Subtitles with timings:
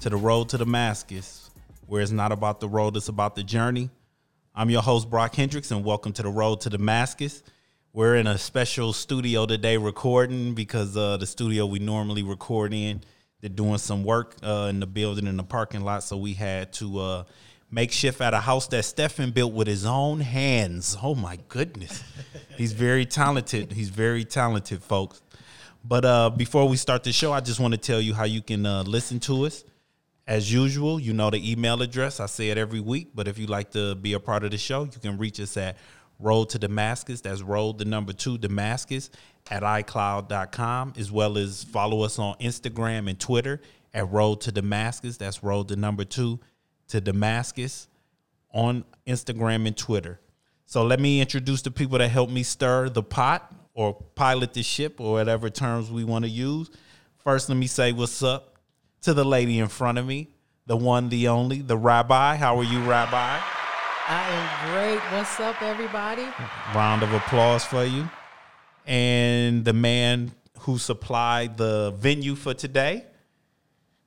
[0.00, 1.48] to the road to Damascus,
[1.86, 3.88] where it's not about the road, it's about the journey.
[4.52, 7.44] I'm your host, Brock Hendricks, and welcome to the road to Damascus.
[7.92, 13.02] We're in a special studio today recording because uh, the studio we normally record in,
[13.40, 16.72] they're doing some work uh, in the building in the parking lot, so we had
[16.72, 17.22] to uh,
[17.70, 20.96] make shift at a house that Stefan built with his own hands.
[21.02, 22.02] Oh my goodness.
[22.56, 23.72] He's very talented.
[23.72, 25.22] He's very talented, folks.
[25.84, 28.42] But uh, before we start the show, I just want to tell you how you
[28.42, 29.64] can uh, listen to us.
[30.26, 32.20] As usual, you know the email address.
[32.20, 34.58] I say it every week, but if you'd like to be a part of the
[34.58, 35.76] show, you can reach us at
[36.20, 37.22] Road to Damascus.
[37.22, 39.10] That's Road the number two Damascus
[39.50, 43.60] at iCloud.com, as well as follow us on Instagram and Twitter
[43.94, 45.16] at Road to Damascus.
[45.16, 46.38] That's Road the number two
[46.90, 47.88] to Damascus
[48.52, 50.20] on Instagram and Twitter.
[50.66, 54.62] So let me introduce the people that helped me stir the pot or pilot the
[54.62, 56.70] ship or whatever terms we want to use.
[57.18, 58.56] First, let me say what's up
[59.02, 60.28] to the lady in front of me,
[60.66, 62.36] the one, the only, the rabbi.
[62.36, 63.40] How are you, rabbi?
[64.08, 65.00] I am great.
[65.12, 66.26] What's up, everybody?
[66.74, 68.08] Round of applause for you.
[68.86, 73.04] And the man who supplied the venue for today,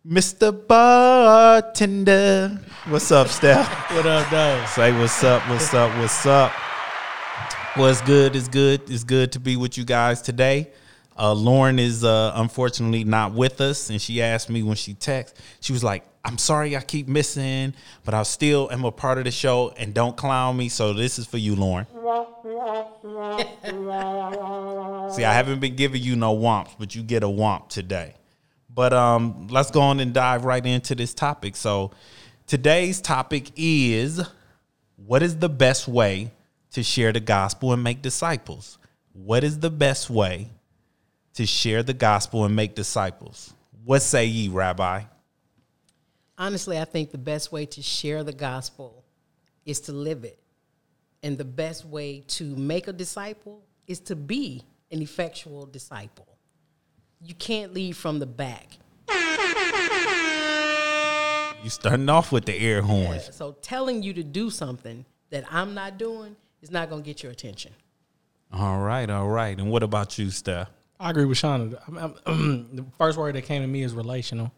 [0.06, 0.52] Mr.
[0.68, 2.60] Bartender.
[2.90, 3.66] What's up, Steph?
[3.92, 4.66] What up, though?
[4.66, 6.52] Say what's up, what's up, what's up.
[7.76, 8.82] What's good is good.
[8.90, 10.72] It's good to be with you guys today.
[11.18, 15.36] Uh, Lauren is uh, unfortunately not with us, and she asked me when she texted,
[15.62, 19.24] she was like, I'm sorry I keep missing, but I still am a part of
[19.24, 20.68] the show, and don't clown me.
[20.68, 21.88] So this is for you, Lauren.
[25.14, 28.16] See, I haven't been giving you no womps, but you get a womp today.
[28.74, 31.56] But um, let's go on and dive right into this topic.
[31.56, 31.92] So
[32.48, 34.22] today's topic is
[34.96, 36.32] what is the best way
[36.72, 38.80] to share the gospel and make disciples?
[39.14, 40.48] What is the best way
[41.36, 43.54] to share the gospel and make disciples?
[43.84, 45.04] What say ye, Rabbi?
[46.38, 49.04] Honestly, I think the best way to share the gospel
[49.66, 50.40] is to live it.
[51.22, 56.33] And the best way to make a disciple is to be an effectual disciple.
[57.26, 58.78] You can't lead from the back.
[61.64, 63.30] You starting off with the air horns.
[63.34, 67.24] So telling you to do something that I'm not doing is not going to get
[67.24, 67.72] your attention.
[68.52, 69.58] All right, all right.
[69.58, 70.70] And what about you, Steph?
[71.00, 71.76] I agree with Shauna.
[71.98, 74.52] I'm- I'm- the first word that came to me is relational.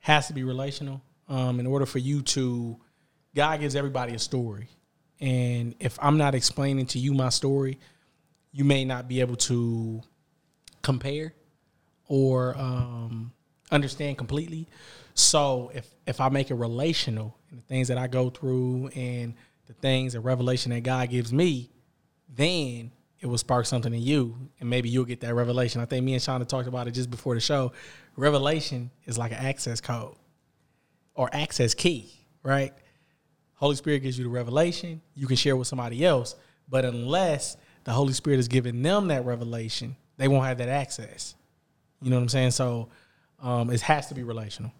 [0.00, 1.00] Has to be relational.
[1.28, 2.76] Um, in order for you to,
[3.34, 4.68] God gives everybody a story,
[5.20, 7.78] and if I'm not explaining to you my story,
[8.52, 10.02] you may not be able to
[10.82, 11.32] compare
[12.14, 13.32] or um,
[13.72, 14.68] understand completely.
[15.14, 19.34] So if if I make it relational and the things that I go through and
[19.66, 21.70] the things and revelation that God gives me,
[22.28, 25.80] then it will spark something in you, and maybe you'll get that revelation.
[25.80, 27.72] I think me and Shauna talked about it just before the show.
[28.14, 30.14] Revelation is like an access code
[31.16, 32.12] or access key,
[32.44, 32.72] right?
[33.54, 36.36] Holy Spirit gives you the revelation, you can share with somebody else,
[36.68, 41.34] but unless the Holy Spirit is giving them that revelation, they won't have that access.
[42.04, 42.50] You know what I'm saying?
[42.50, 42.90] So
[43.42, 44.72] um, it has to be relational.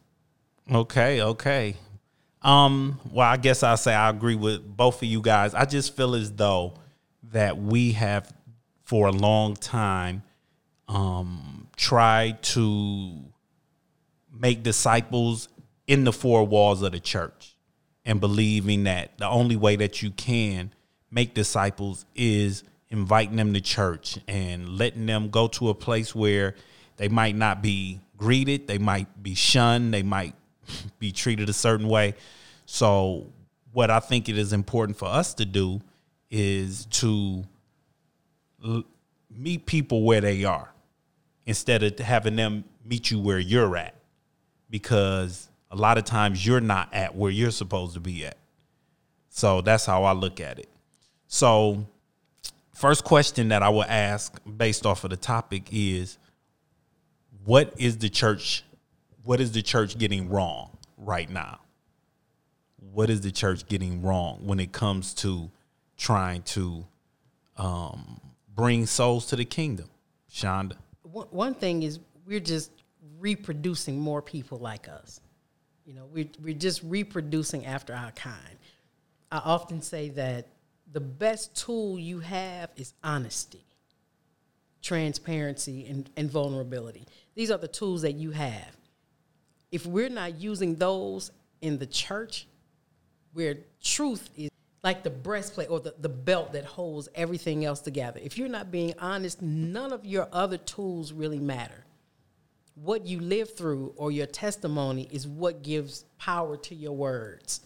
[0.70, 1.74] Okay, okay.
[2.42, 5.54] Um, well, I guess I'll say I agree with both of you guys.
[5.54, 6.74] I just feel as though
[7.32, 8.30] that we have
[8.82, 10.22] for a long time
[10.86, 13.18] um tried to
[14.30, 15.48] make disciples
[15.86, 17.56] in the four walls of the church
[18.04, 20.70] and believing that the only way that you can
[21.10, 26.54] make disciples is inviting them to church and letting them go to a place where
[26.96, 30.34] they might not be greeted, they might be shunned, they might
[30.98, 32.14] be treated a certain way.
[32.66, 33.26] So,
[33.72, 35.80] what I think it is important for us to do
[36.30, 37.44] is to
[38.64, 38.84] l-
[39.30, 40.72] meet people where they are
[41.46, 43.94] instead of having them meet you where you're at
[44.70, 48.36] because a lot of times you're not at where you're supposed to be at.
[49.28, 50.68] So that's how I look at it.
[51.26, 51.86] So,
[52.72, 56.18] first question that I will ask based off of the topic is
[57.44, 58.64] what is the church
[59.24, 61.60] what is the church getting wrong right now?
[62.92, 65.50] What is the church getting wrong when it comes to
[65.96, 66.84] trying to
[67.56, 68.20] um,
[68.54, 69.88] bring souls to the kingdom?
[70.30, 70.76] Shonda.
[71.02, 72.70] One, thing is we're just
[73.18, 75.20] reproducing more people like us.
[75.86, 78.58] You know, we're, we're just reproducing after our kind.
[79.30, 80.48] I often say that
[80.92, 83.64] the best tool you have is honesty,
[84.82, 87.06] transparency, and, and vulnerability.
[87.34, 88.76] These are the tools that you have.
[89.72, 92.46] If we're not using those in the church,
[93.32, 94.50] where truth is
[94.84, 98.20] like the breastplate or the, the belt that holds everything else together.
[98.22, 101.86] If you're not being honest, none of your other tools really matter.
[102.74, 107.62] What you live through or your testimony is what gives power to your words.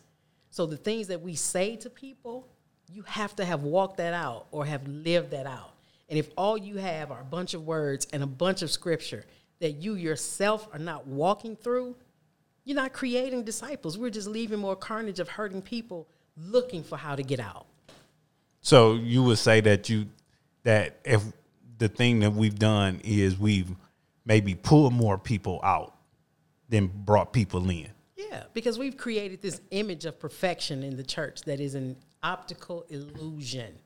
[0.50, 2.46] So the things that we say to people,
[2.90, 5.72] you have to have walked that out or have lived that out.
[6.08, 9.24] And if all you have are a bunch of words and a bunch of scripture
[9.60, 11.96] that you yourself are not walking through,
[12.64, 13.96] you're not creating disciples.
[13.96, 16.06] We're just leaving more carnage of hurting people
[16.36, 17.66] looking for how to get out.
[18.60, 20.06] So you would say that you
[20.64, 21.22] that if
[21.78, 23.70] the thing that we've done is we've
[24.26, 25.94] maybe pulled more people out
[26.68, 27.88] than brought people in.
[28.16, 32.84] Yeah, because we've created this image of perfection in the church that is an optical
[32.90, 33.78] illusion.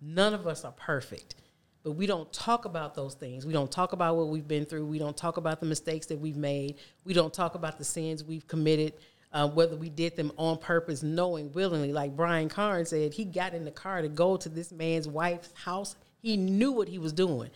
[0.00, 1.36] None of us are perfect,
[1.82, 3.44] but we don't talk about those things.
[3.44, 4.86] We don't talk about what we've been through.
[4.86, 6.76] We don't talk about the mistakes that we've made.
[7.04, 8.94] We don't talk about the sins we've committed
[9.32, 11.92] uh, whether we did them on purpose, knowing willingly.
[11.92, 15.52] Like Brian Carn said, he got in the car to go to this man's wife's
[15.54, 15.96] house.
[16.20, 17.50] He knew what he was doing.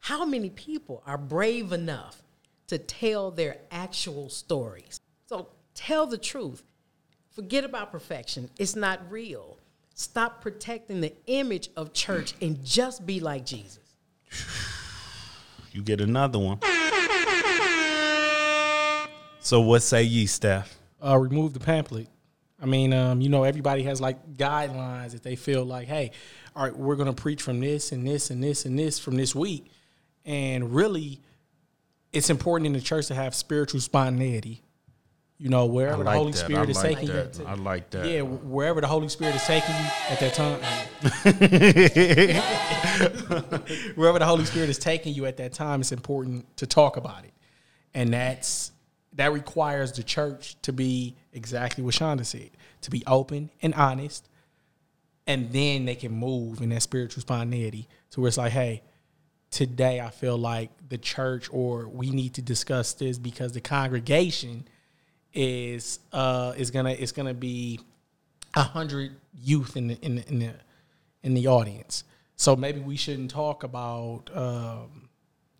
[0.00, 2.22] How many people are brave enough
[2.66, 5.00] to tell their actual stories?
[5.26, 6.62] So tell the truth.
[7.30, 8.50] Forget about perfection.
[8.58, 9.58] It's not real.
[9.94, 13.80] Stop protecting the image of church and just be like Jesus.
[15.72, 16.58] You get another one.
[19.40, 20.78] So what say ye, Steph?
[21.04, 22.08] uh, remove the pamphlet.
[22.60, 26.12] I mean, um, you know, everybody has like guidelines that they feel like, hey,
[26.54, 29.16] all right, we're going to preach from this and this and this and this from
[29.16, 29.72] this week.
[30.24, 31.20] And really,
[32.12, 34.62] it's important in the church to have spiritual spontaneity.
[35.42, 36.38] You know, wherever like the Holy that.
[36.38, 37.36] Spirit I is like taking that.
[37.36, 37.44] you.
[37.44, 38.06] I like that.
[38.06, 40.60] Yeah, wherever the Holy Spirit is taking you at that time.
[43.96, 47.24] wherever the Holy Spirit is taking you at that time, it's important to talk about
[47.24, 47.32] it.
[47.92, 48.70] And that's
[49.14, 52.50] that requires the church to be exactly what Shonda said,
[52.82, 54.28] to be open and honest,
[55.26, 58.82] and then they can move in that spiritual spontaneity to where it's like, hey,
[59.50, 64.68] today I feel like the church or we need to discuss this because the congregation
[65.34, 67.80] is uh is gonna it's gonna be
[68.54, 70.54] a hundred youth in the in the in the
[71.22, 72.04] in the audience.
[72.36, 75.08] So maybe we shouldn't talk about um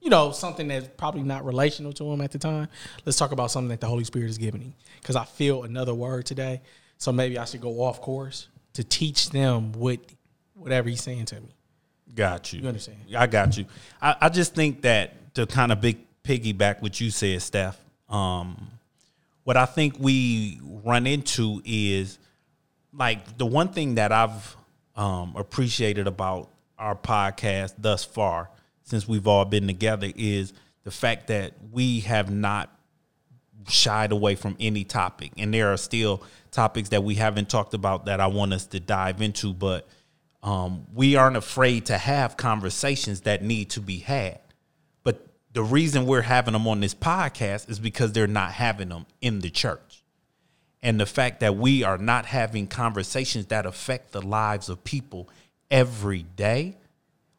[0.03, 2.67] you know, something that's probably not relational to him at the time.
[3.07, 4.75] Let's talk about something that the Holy Spirit is giving him.
[5.01, 6.61] Because I feel another word today.
[6.99, 10.01] So maybe I should go off course to teach them what
[10.55, 11.55] whatever he's saying to me.
[12.15, 12.63] Got you.
[12.63, 12.99] You understand?
[13.17, 13.67] I got you.
[14.01, 17.79] I, I just think that to kind of big piggyback what you said, Steph.
[18.09, 18.72] Um,
[19.45, 22.19] what I think we run into is
[22.93, 24.57] like the one thing that I've
[24.97, 28.51] um, appreciated about our podcast thus far
[28.83, 30.53] since we've all been together is
[30.85, 32.71] the fact that we have not
[33.69, 35.33] shied away from any topic.
[35.39, 38.81] And there are still topics that we haven't talked about that I want us to
[38.81, 39.89] dive into, but
[40.43, 44.41] um, we aren't afraid to have conversations that need to be had.
[45.53, 49.41] The reason we're having them on this podcast is because they're not having them in
[49.41, 50.03] the church.
[50.83, 55.29] And the fact that we are not having conversations that affect the lives of people
[55.71, 56.77] every day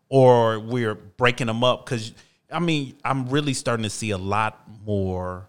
[0.10, 2.14] or we're breaking them up because
[2.52, 5.48] I mean I'm really starting to see a lot more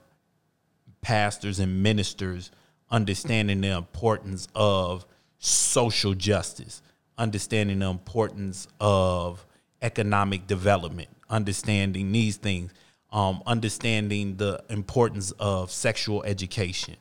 [1.03, 2.51] pastors and ministers
[2.91, 5.05] understanding the importance of
[5.39, 6.81] social justice,
[7.19, 9.45] understanding the importance of
[9.83, 12.73] economic development, understanding these things,
[13.13, 16.97] um, understanding the importance of sexual education.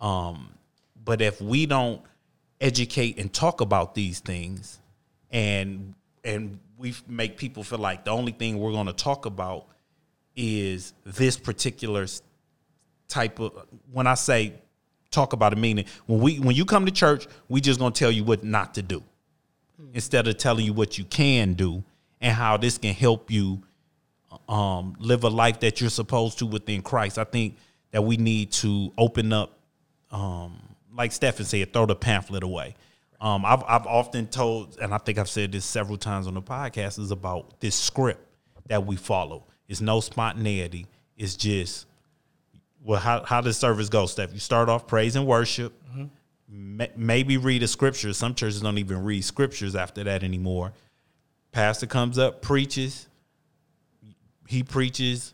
[0.00, 0.52] Um,
[1.04, 2.02] but if we don't
[2.60, 4.80] educate and talk about these things,
[5.30, 9.66] and and we make people feel like the only thing we're going to talk about
[10.34, 12.06] is this particular
[13.08, 14.54] type of when I say
[15.10, 17.98] talk about a meaning when we when you come to church we just going to
[17.98, 19.02] tell you what not to do
[19.94, 21.82] instead of telling you what you can do
[22.26, 23.62] and how this can help you
[24.48, 27.18] um, live a life that you're supposed to within Christ.
[27.18, 27.56] I think
[27.92, 29.58] that we need to open up
[30.10, 30.60] um,
[30.94, 32.74] like Stephen said throw the pamphlet away
[33.20, 36.42] um, I've I've often told, and I think I've said this several times on the
[36.42, 38.20] podcast, is about this script
[38.68, 39.44] that we follow.
[39.68, 40.86] It's no spontaneity.
[41.16, 41.86] It's just
[42.84, 44.32] well, how how does service go, Steph?
[44.32, 45.72] You start off praise and worship.
[45.90, 46.84] Mm-hmm.
[46.96, 48.12] maybe read a scripture.
[48.12, 50.72] Some churches don't even read scriptures after that anymore.
[51.56, 53.06] Pastor comes up, preaches.
[54.46, 55.32] He preaches,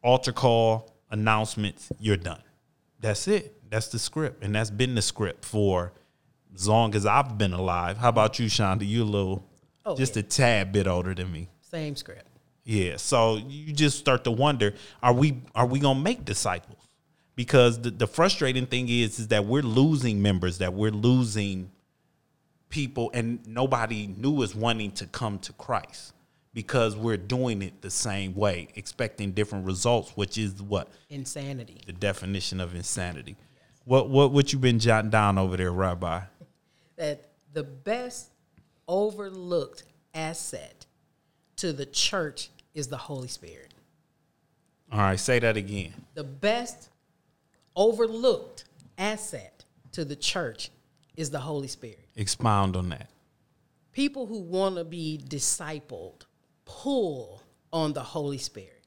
[0.00, 1.90] altar call, announcements.
[1.98, 2.40] You're done.
[3.00, 3.52] That's it.
[3.68, 5.92] That's the script, and that's been the script for
[6.54, 7.98] as long as I've been alive.
[7.98, 8.86] How about you, Shonda?
[8.86, 9.44] You a little,
[9.84, 10.20] oh, just yeah.
[10.20, 11.48] a tad bit older than me.
[11.62, 12.28] Same script.
[12.62, 12.96] Yeah.
[12.96, 16.78] So you just start to wonder: Are we are we gonna make disciples?
[17.34, 21.72] Because the, the frustrating thing is is that we're losing members, that we're losing
[22.68, 26.12] people and nobody new is wanting to come to Christ
[26.52, 31.82] because we're doing it the same way, expecting different results, which is what Insanity.
[31.86, 33.36] the definition of insanity.
[33.84, 36.22] What what what you been jotting down over there, Rabbi?
[36.96, 38.30] That the best
[38.88, 40.86] overlooked asset
[41.56, 43.74] to the church is the Holy Spirit.
[44.90, 45.92] All right, say that again.
[46.14, 46.90] The best
[47.74, 48.64] overlooked
[48.98, 50.70] asset to the church
[51.16, 52.08] is the Holy Spirit.
[52.16, 53.10] Expound on that.
[53.92, 56.22] People who want to be discipled
[56.64, 57.42] pull
[57.72, 58.84] on the Holy Spirit.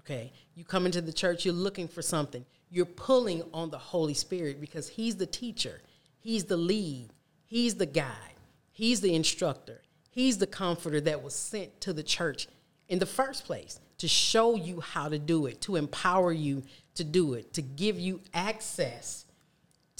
[0.00, 0.32] Okay?
[0.54, 2.44] You come into the church, you're looking for something.
[2.70, 5.80] You're pulling on the Holy Spirit because He's the teacher,
[6.18, 7.10] He's the lead,
[7.44, 8.34] He's the guide,
[8.72, 12.48] He's the instructor, He's the comforter that was sent to the church
[12.88, 16.62] in the first place to show you how to do it, to empower you
[16.94, 19.26] to do it, to give you access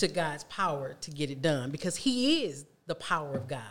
[0.01, 3.63] to God's power to get it done because He is the power of God.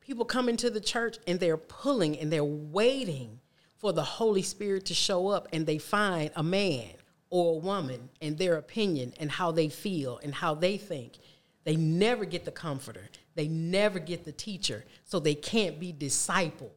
[0.00, 3.40] People come into the church and they're pulling and they're waiting
[3.76, 6.90] for the Holy Spirit to show up and they find a man
[7.28, 11.18] or a woman and their opinion and how they feel and how they think.
[11.64, 16.70] They never get the comforter, they never get the teacher, so they can't be discipled.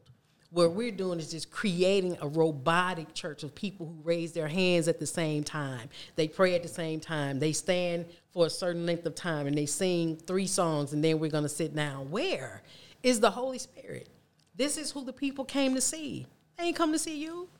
[0.51, 4.87] What we're doing is just creating a robotic church of people who raise their hands
[4.87, 5.89] at the same time.
[6.15, 7.39] They pray at the same time.
[7.39, 11.19] They stand for a certain length of time and they sing three songs and then
[11.19, 12.09] we're going to sit down.
[12.09, 12.63] Where
[13.03, 14.09] is the Holy Spirit?
[14.55, 16.25] This is who the people came to see.
[16.57, 17.47] They ain't come to see you.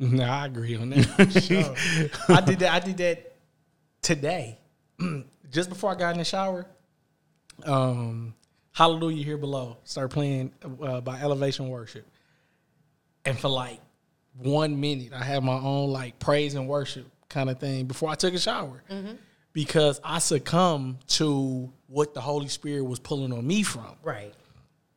[0.00, 1.32] No, I agree on that.
[1.42, 1.74] sure.
[2.36, 2.72] I did that.
[2.72, 3.34] I did that
[4.00, 4.56] today,
[5.50, 6.66] just before I got in the shower.
[7.64, 8.32] Um,
[8.78, 9.76] Hallelujah here below.
[9.82, 12.06] Start playing uh, by Elevation Worship,
[13.24, 13.80] and for like
[14.36, 18.14] one minute, I had my own like praise and worship kind of thing before I
[18.14, 18.84] took a shower,
[19.52, 23.96] because I succumbed to what the Holy Spirit was pulling on me from.
[24.00, 24.32] Right.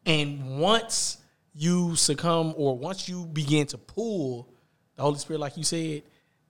[0.06, 1.18] And once
[1.56, 4.48] you succumb or once you begin to pull
[4.96, 6.04] the Holy Spirit, like you said,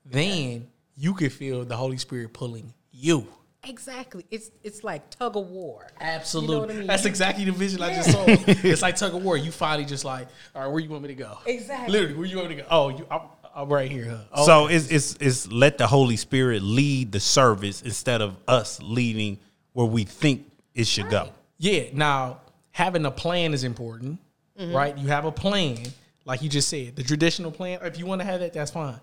[0.03, 3.25] then you can feel the Holy Spirit pulling you.
[3.63, 4.25] Exactly.
[4.31, 5.87] It's it's like tug of war.
[5.99, 6.55] Absolutely.
[6.55, 6.87] You know what I mean?
[6.87, 8.25] That's exactly the vision I just saw.
[8.27, 9.37] it's like tug of war.
[9.37, 11.37] You finally just like, all right, where you want me to go?
[11.45, 11.91] Exactly.
[11.91, 12.67] Literally, where you want me to go?
[12.71, 13.21] Oh, you, I'm,
[13.53, 14.05] I'm right here.
[14.05, 14.17] Huh?
[14.33, 18.81] Oh, So it's it's it's let the Holy Spirit lead the service instead of us
[18.81, 19.37] leading
[19.73, 21.29] where we think it should go.
[21.59, 21.83] Yeah.
[21.93, 22.41] Now,
[22.71, 24.19] having a plan is important,
[24.59, 24.75] mm-hmm.
[24.75, 24.97] right?
[24.97, 25.77] You have a plan,
[26.25, 27.79] like you just said, the traditional plan.
[27.83, 28.99] If you want to have that, that's fine.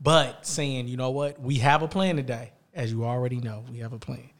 [0.00, 3.78] But saying, you know what, we have a plan today, as you already know, we
[3.78, 4.30] have a plan.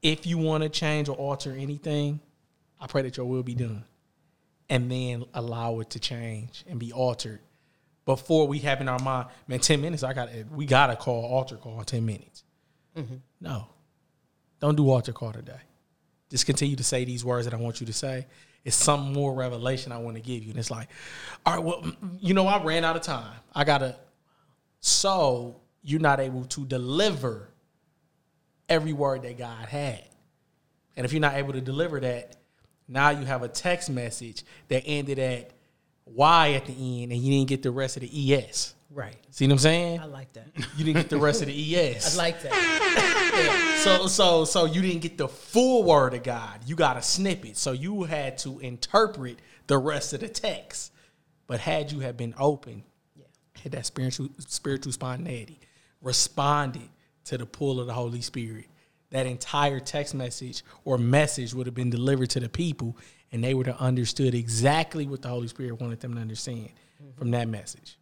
[0.00, 2.20] If you want to change or alter anything,
[2.80, 3.84] I pray that your will be done,
[4.70, 7.40] and then allow it to change and be altered
[8.06, 10.02] before we have in our mind, man, ten minutes.
[10.02, 12.44] I got we got to call altar call in ten minutes.
[12.96, 13.16] Mm-hmm.
[13.42, 13.66] No,
[14.58, 15.60] don't do altar call today
[16.30, 18.26] just continue to say these words that I want you to say.
[18.64, 20.50] It's some more revelation I want to give you.
[20.50, 20.88] And it's like,
[21.44, 21.84] all right, well,
[22.20, 23.34] you know, I ran out of time.
[23.54, 23.96] I gotta
[24.78, 27.48] so you're not able to deliver
[28.68, 30.04] every word that God had.
[30.96, 32.36] And if you're not able to deliver that,
[32.88, 35.52] now you have a text message that ended at
[36.04, 38.74] Y at the end and you didn't get the rest of the ES.
[38.90, 39.16] Right.
[39.30, 40.00] See what I'm saying?
[40.00, 40.48] I like that.
[40.76, 42.18] You didn't get the rest of the ES.
[42.18, 43.80] I like that.
[43.84, 46.60] So so so you didn't get the full word of God.
[46.66, 47.56] You got a snippet.
[47.56, 50.92] So you had to interpret the rest of the text.
[51.46, 52.84] But had you have been open,
[53.16, 53.24] yeah.
[53.62, 55.60] had that spiritual spiritual spontaneity,
[56.02, 56.88] responded
[57.24, 58.66] to the pull of the Holy Spirit,
[59.10, 62.96] that entire text message or message would have been delivered to the people,
[63.32, 66.70] and they would have understood exactly what the Holy Spirit wanted them to understand
[67.16, 67.98] from that message.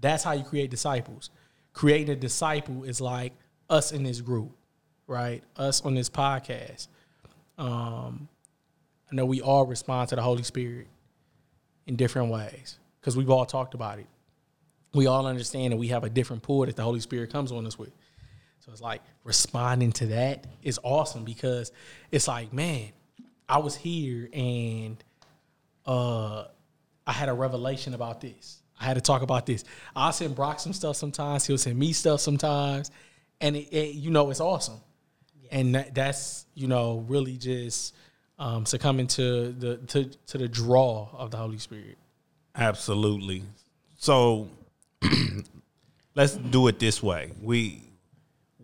[0.00, 1.30] That's how you create disciples.
[1.72, 3.32] Creating a disciple is like
[3.70, 4.52] us in this group,
[5.06, 5.42] right?
[5.56, 6.88] Us on this podcast.
[7.58, 8.28] Um,
[9.10, 10.88] I know we all respond to the Holy Spirit
[11.86, 14.06] in different ways because we've all talked about it.
[14.94, 17.66] We all understand that we have a different pull that the Holy Spirit comes on
[17.66, 17.92] us with.
[18.60, 21.70] So it's like responding to that is awesome because
[22.10, 22.92] it's like, man,
[23.46, 25.02] I was here and
[25.84, 26.44] uh,
[27.06, 28.62] I had a revelation about this.
[28.80, 29.64] I had to talk about this.
[29.94, 31.46] I'll send Brock some stuff sometimes.
[31.46, 32.90] He'll send me stuff sometimes,
[33.40, 34.80] and it, it you know it's awesome.
[35.50, 37.94] And that, that's you know really just
[38.38, 41.98] um, succumbing to the to, to the draw of the Holy Spirit.
[42.56, 43.42] Absolutely.
[43.96, 44.48] So
[46.14, 47.32] let's do it this way.
[47.40, 47.82] We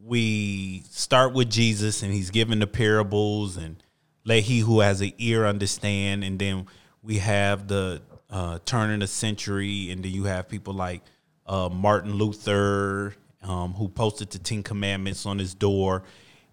[0.02, 3.82] we start with Jesus and he's given the parables and
[4.24, 6.24] let he who has an ear understand.
[6.24, 6.66] And then
[7.02, 9.90] we have the uh, turn of the century.
[9.90, 11.02] And then you have people like
[11.46, 16.02] uh, Martin Luther um, who posted the Ten Commandments on his door.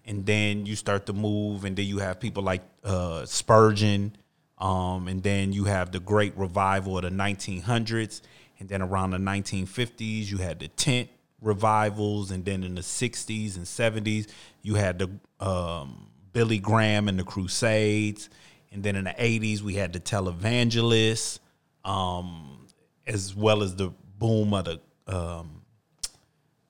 [0.04, 4.16] And then you start to move, and then you have people like uh, Spurgeon,
[4.56, 8.22] um, and then you have the Great Revival of the 1900s,
[8.58, 11.08] and then around the 1950s you had the tent
[11.40, 14.26] revivals, and then in the 60s and 70s
[14.62, 18.28] you had the um, Billy Graham and the Crusades,
[18.72, 21.38] and then in the 80s we had the televangelists,
[21.84, 22.66] um,
[23.06, 25.62] as well as the boom of the um,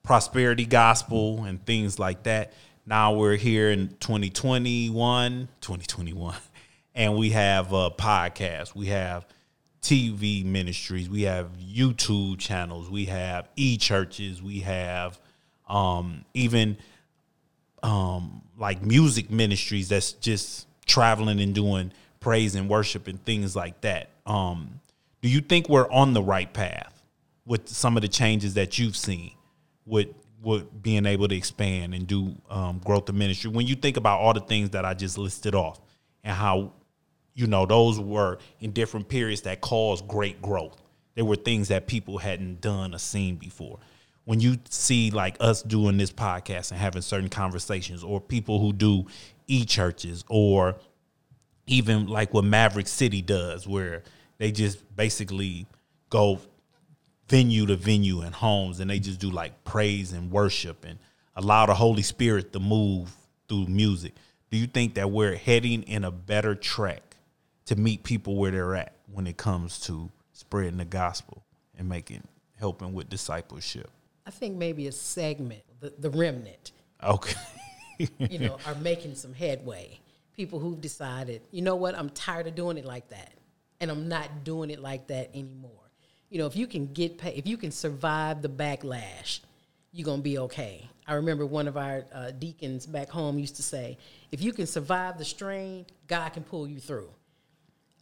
[0.03, 2.53] prosperity gospel and things like that.
[2.85, 6.35] Now we're here in 2021, 2021,
[6.95, 8.73] and we have a podcast.
[8.73, 9.27] We have
[9.81, 11.09] TV ministries.
[11.09, 12.89] We have YouTube channels.
[12.89, 14.41] We have e churches.
[14.41, 15.19] We have
[15.67, 16.77] um, even
[17.83, 23.79] um, like music ministries that's just traveling and doing praise and worship and things like
[23.81, 24.09] that.
[24.25, 24.81] Um,
[25.21, 27.01] do you think we're on the right path
[27.45, 29.31] with some of the changes that you've seen
[29.85, 30.09] with
[30.41, 33.51] with being able to expand and do um, growth of ministry?
[33.51, 35.79] When you think about all the things that I just listed off
[36.23, 36.73] and how
[37.39, 40.75] you know those were in different periods that caused great growth.
[41.15, 43.79] There were things that people hadn't done or seen before
[44.25, 48.73] when you see like us doing this podcast and having certain conversations or people who
[48.73, 49.05] do
[49.47, 50.75] e-churches or
[51.65, 54.03] even like what Maverick City does where
[54.37, 55.65] they just basically
[56.09, 56.39] go
[57.29, 60.99] venue to venue and homes and they just do like praise and worship and
[61.35, 63.09] allow the Holy Spirit to move
[63.47, 64.13] through music.
[64.51, 67.08] Do you think that we're heading in a better track
[67.69, 71.43] to meet people where they're at when it comes to spreading the gospel
[71.77, 72.23] and making
[72.57, 73.87] helping with discipleship?
[74.25, 76.71] I think maybe a segment, the, the remnant,
[77.03, 77.35] Okay.
[77.99, 79.99] you know, are making some headway.
[80.35, 83.33] People who've decided, you know what, I'm tired of doing it like that,
[83.79, 85.69] and I'm not doing it like that anymore.
[86.31, 89.41] You know, if you can get paid, if you can survive the backlash,
[89.91, 90.89] you're gonna be okay.
[91.05, 93.99] I remember one of our uh, deacons back home used to say,
[94.31, 97.09] if you can survive the strain, God can pull you through.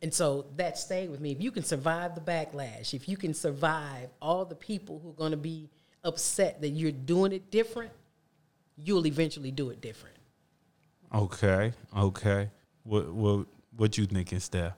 [0.01, 1.31] And so that stayed with me.
[1.31, 5.13] If you can survive the backlash, if you can survive all the people who are
[5.13, 5.69] going to be
[6.03, 7.91] upset that you're doing it different,
[8.75, 10.15] you'll eventually do it different.
[11.13, 11.73] Okay.
[11.97, 12.49] Okay.
[12.83, 14.73] What what what you thinking, Steph?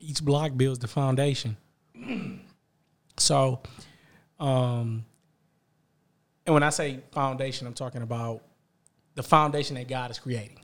[0.00, 1.56] each block builds the foundation.
[3.16, 3.60] so,
[4.38, 5.04] um,
[6.44, 8.42] and when I say foundation, I'm talking about
[9.14, 10.58] the foundation that God is creating.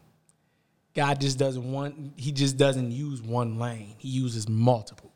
[0.94, 5.12] God just doesn't want, he just doesn't use one lane, he uses multiple.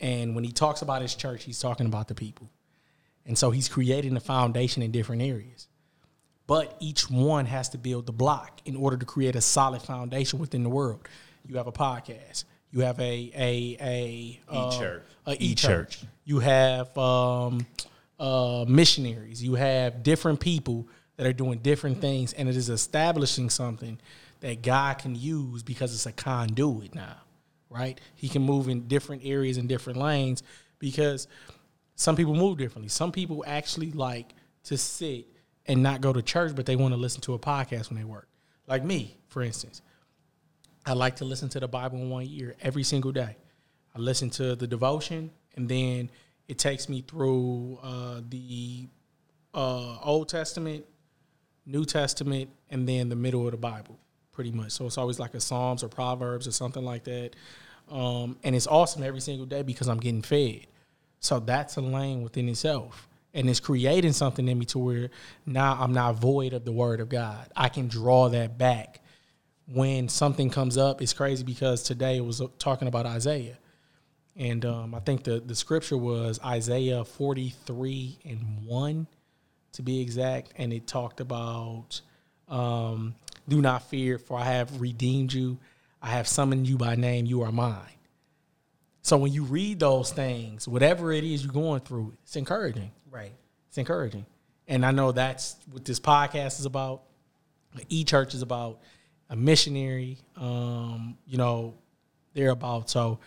[0.00, 2.50] And when he talks about his church, he's talking about the people.
[3.26, 5.68] And so he's creating a foundation in different areas.
[6.46, 10.38] But each one has to build the block in order to create a solid foundation
[10.38, 11.06] within the world.
[11.46, 12.44] You have a podcast.
[12.70, 15.02] You have a a a uh, E-church.
[15.26, 15.40] a E-church.
[15.40, 15.98] e-church.
[16.24, 17.66] You have um,
[18.18, 19.42] uh, missionaries.
[19.42, 23.98] You have different people that are doing different things, and it is establishing something
[24.40, 27.16] that God can use because it's a conduit now,
[27.70, 28.00] right?
[28.14, 30.42] He can move in different areas and different lanes
[30.78, 31.26] because
[31.94, 32.88] some people move differently.
[32.88, 35.26] Some people actually like to sit
[35.66, 38.04] and not go to church, but they want to listen to a podcast when they
[38.04, 38.28] work.
[38.66, 39.82] Like me, for instance.
[40.86, 43.36] I like to listen to the Bible in one year every single day.
[43.94, 46.10] I listen to the devotion, and then
[46.46, 48.88] it takes me through uh, the
[49.52, 50.86] uh, Old Testament,
[51.66, 53.98] New Testament, and then the middle of the Bible,
[54.38, 54.70] pretty much.
[54.70, 57.30] So it's always like a Psalms or Proverbs or something like that.
[57.90, 60.68] Um, and it's awesome every single day because I'm getting fed.
[61.18, 63.08] So that's a lane within itself.
[63.34, 65.10] And it's creating something in me to where
[65.44, 67.50] now I'm not void of the word of God.
[67.56, 69.00] I can draw that back
[69.66, 71.02] when something comes up.
[71.02, 73.58] It's crazy because today it was talking about Isaiah.
[74.36, 79.08] And um, I think the, the scripture was Isaiah 43 and 1
[79.72, 80.52] to be exact.
[80.54, 82.02] And it talked about,
[82.46, 83.16] um,
[83.48, 85.58] do not fear, for I have redeemed you.
[86.00, 87.26] I have summoned you by name.
[87.26, 87.80] You are mine.
[89.02, 92.90] So when you read those things, whatever it is you're going through, it's encouraging.
[93.10, 93.32] Right.
[93.68, 94.26] It's encouraging.
[94.66, 97.02] And I know that's what this podcast is about.
[97.88, 98.80] E Church is about
[99.30, 100.18] a missionary.
[100.36, 101.74] Um, you know,
[102.34, 102.90] they're about.
[102.90, 103.18] So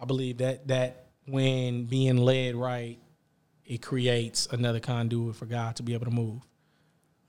[0.00, 2.98] I believe that that when being led right,
[3.64, 6.42] it creates another conduit for God to be able to move.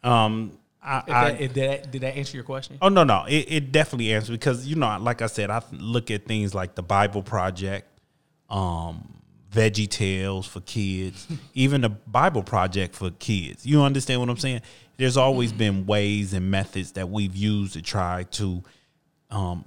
[0.04, 2.78] Um, I, If I if that, did that answer your question?
[2.82, 6.10] oh no no it, it definitely answers because you know like I said I look
[6.10, 7.88] at things like the Bible Project,
[8.50, 9.22] um,
[9.54, 13.66] Veggie Tales for kids, even the Bible Project for kids.
[13.66, 14.62] You understand what I'm saying?
[14.98, 18.64] There's always been ways and methods that we've used to try to
[19.30, 19.66] um,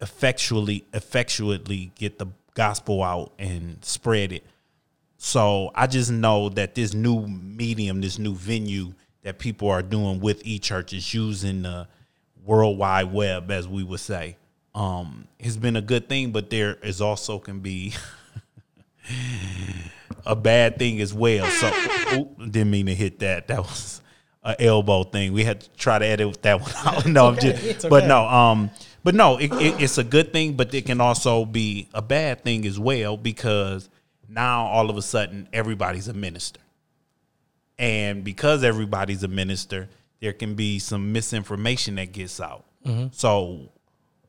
[0.00, 4.44] effectually effectually get the gospel out and spread it.
[5.16, 10.20] So I just know that this new medium, this new venue that people are doing
[10.20, 11.88] with e-churches using the
[12.44, 14.36] world wide web, as we would say,
[14.74, 16.32] um, has been a good thing.
[16.32, 17.94] But there is also can be
[20.26, 21.46] a bad thing as well.
[21.46, 21.72] So,
[22.14, 23.48] oop, didn't mean to hit that.
[23.48, 24.00] That was
[24.42, 25.32] an elbow thing.
[25.32, 27.06] We had to try to edit that one out.
[27.06, 27.52] No, I'm okay.
[27.52, 28.70] just, It's but no, um,
[29.04, 32.44] but no, it, it, it's a good thing, but it can also be a bad
[32.44, 33.88] thing as well because
[34.28, 36.60] now all of a sudden everybody's a minister,
[37.82, 39.88] and because everybody's a minister,
[40.20, 42.64] there can be some misinformation that gets out.
[43.12, 43.72] So,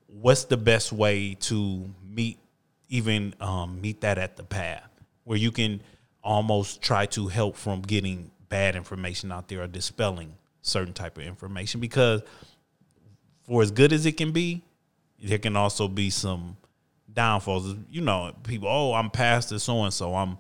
[0.07, 2.39] what's the best way to meet
[2.89, 4.89] even um, meet that at the path?
[5.23, 5.81] Where you can
[6.23, 11.23] almost try to help from getting bad information out there or dispelling certain type of
[11.23, 11.79] information?
[11.79, 12.21] Because
[13.45, 14.63] for as good as it can be
[15.21, 16.57] there can also be some
[17.11, 17.75] downfalls.
[17.89, 20.37] You know people oh i'm pastor so and so i'm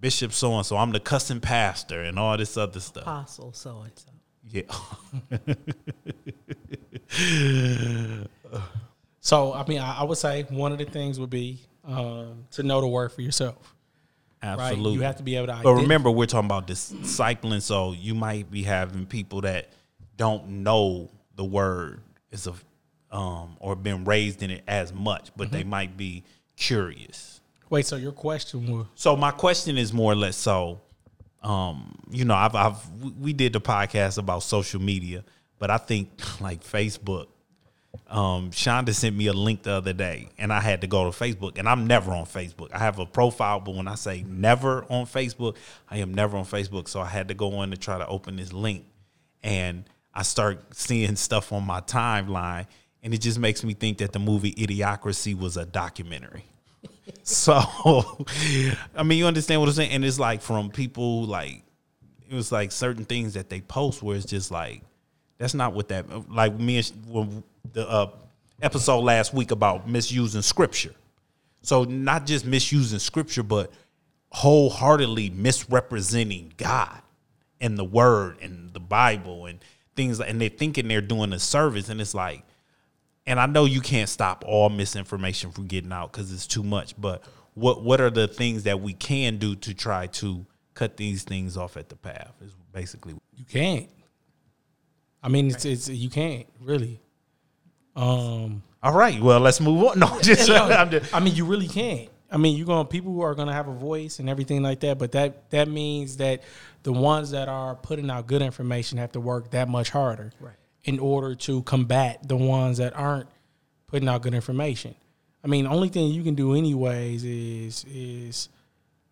[0.00, 3.82] bishop so and so i'm the cussing pastor and all this other stuff Apostle so
[3.82, 4.10] and so.
[4.44, 4.62] yeah
[9.26, 12.62] So I mean, I, I would say one of the things would be um, to
[12.62, 13.74] know the word for yourself.
[14.40, 14.52] Right?
[14.52, 15.58] absolutely You have to be able to.
[15.64, 19.70] But ident- remember, we're talking about discipling, so you might be having people that
[20.16, 22.52] don't know the word is a
[23.10, 26.22] um or been raised in it as much, but they might be
[26.56, 27.40] curious.
[27.68, 30.80] Wait, so your question was So my question is more or less so,
[31.42, 35.24] um, you know, I've, I've we- did the podcast about social media,
[35.58, 37.26] but I think like Facebook.
[38.08, 41.18] Um, Shonda sent me a link the other day, and I had to go to
[41.18, 41.58] Facebook.
[41.58, 42.68] And I'm never on Facebook.
[42.72, 45.56] I have a profile, but when I say never on Facebook,
[45.88, 46.88] I am never on Facebook.
[46.88, 48.84] So I had to go in to try to open this link,
[49.42, 52.66] and I start seeing stuff on my timeline,
[53.02, 56.44] and it just makes me think that the movie Idiocracy was a documentary.
[57.22, 57.54] So,
[58.96, 59.92] I mean, you understand what I'm saying?
[59.92, 61.62] And it's like from people like
[62.28, 64.82] it was like certain things that they post where it's just like
[65.38, 67.42] that's not what that like me and
[67.72, 68.10] the uh,
[68.62, 70.94] episode last week about misusing scripture.
[71.62, 73.72] So not just misusing scripture, but
[74.30, 77.00] wholeheartedly misrepresenting God
[77.60, 79.58] and the Word and the Bible and
[79.94, 80.20] things.
[80.20, 82.44] And they're thinking they're doing a service, and it's like
[83.26, 86.98] and I know you can't stop all misinformation from getting out because it's too much.
[87.00, 91.24] But what what are the things that we can do to try to cut these
[91.24, 92.32] things off at the path?
[92.40, 93.88] Is basically you can't.
[95.22, 97.00] I mean, it's, it's you can't really.
[97.96, 99.20] Um, all right.
[99.20, 99.98] Well, let's move on.
[99.98, 102.10] No, just, I'm just I mean, you really can't.
[102.30, 104.62] I mean, you're going to people who are going to have a voice and everything
[104.62, 106.42] like that, but that that means that
[106.82, 110.54] the ones that are putting out good information have to work that much harder, Right.
[110.86, 113.28] In order to combat the ones that aren't
[113.88, 114.94] putting out good information.
[115.44, 118.48] I mean, the only thing you can do anyways is is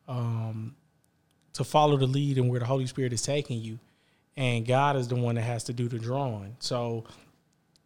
[0.09, 0.75] um,
[1.53, 3.79] to follow the lead and where the Holy Spirit is taking you,
[4.37, 6.57] and God is the one that has to do the drawing.
[6.61, 7.05] So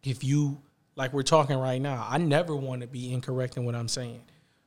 [0.03, 0.61] if you
[0.95, 4.21] like we're talking right now, I never want to be incorrect in what I'm saying.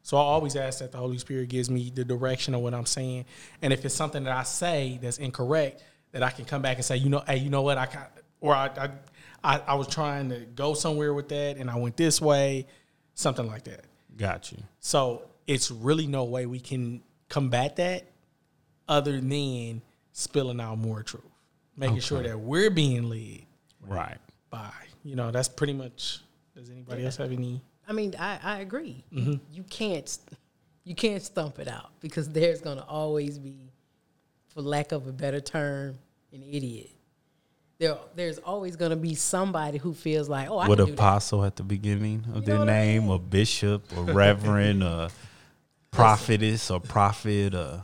[0.05, 2.87] So I always ask that the Holy Spirit gives me the direction of what I'm
[2.87, 3.25] saying,
[3.63, 6.85] and if it's something that I say that's incorrect, that I can come back and
[6.85, 8.91] say, you know, hey, you know what, I got, or I, I,
[9.45, 12.67] I, I was trying to go somewhere with that, and I went this way,
[13.15, 13.85] something like that.
[14.17, 14.59] got you.
[14.81, 18.05] So it's really no way we can combat that
[18.89, 21.25] other than spilling out more truth,
[21.77, 23.43] making sure that we're being led
[23.87, 24.19] Right.
[24.51, 24.71] by.
[25.05, 26.21] You know, that's pretty much.
[26.55, 27.61] Does anybody else have any?
[27.89, 29.03] I mean, I, I agree.
[29.13, 29.35] Mm-hmm.
[29.53, 30.19] You can't
[30.85, 33.73] you can't stump it out because there's gonna always be,
[34.49, 35.99] for lack of a better term,
[36.33, 36.91] an idiot.
[37.83, 40.93] There, there's always gonna be somebody who feels like, oh, I can do that.
[40.93, 43.11] apostle at the beginning of know their what I name, mean?
[43.11, 45.09] or bishop, or reverend, or
[45.91, 47.83] prophetess, or prophet, or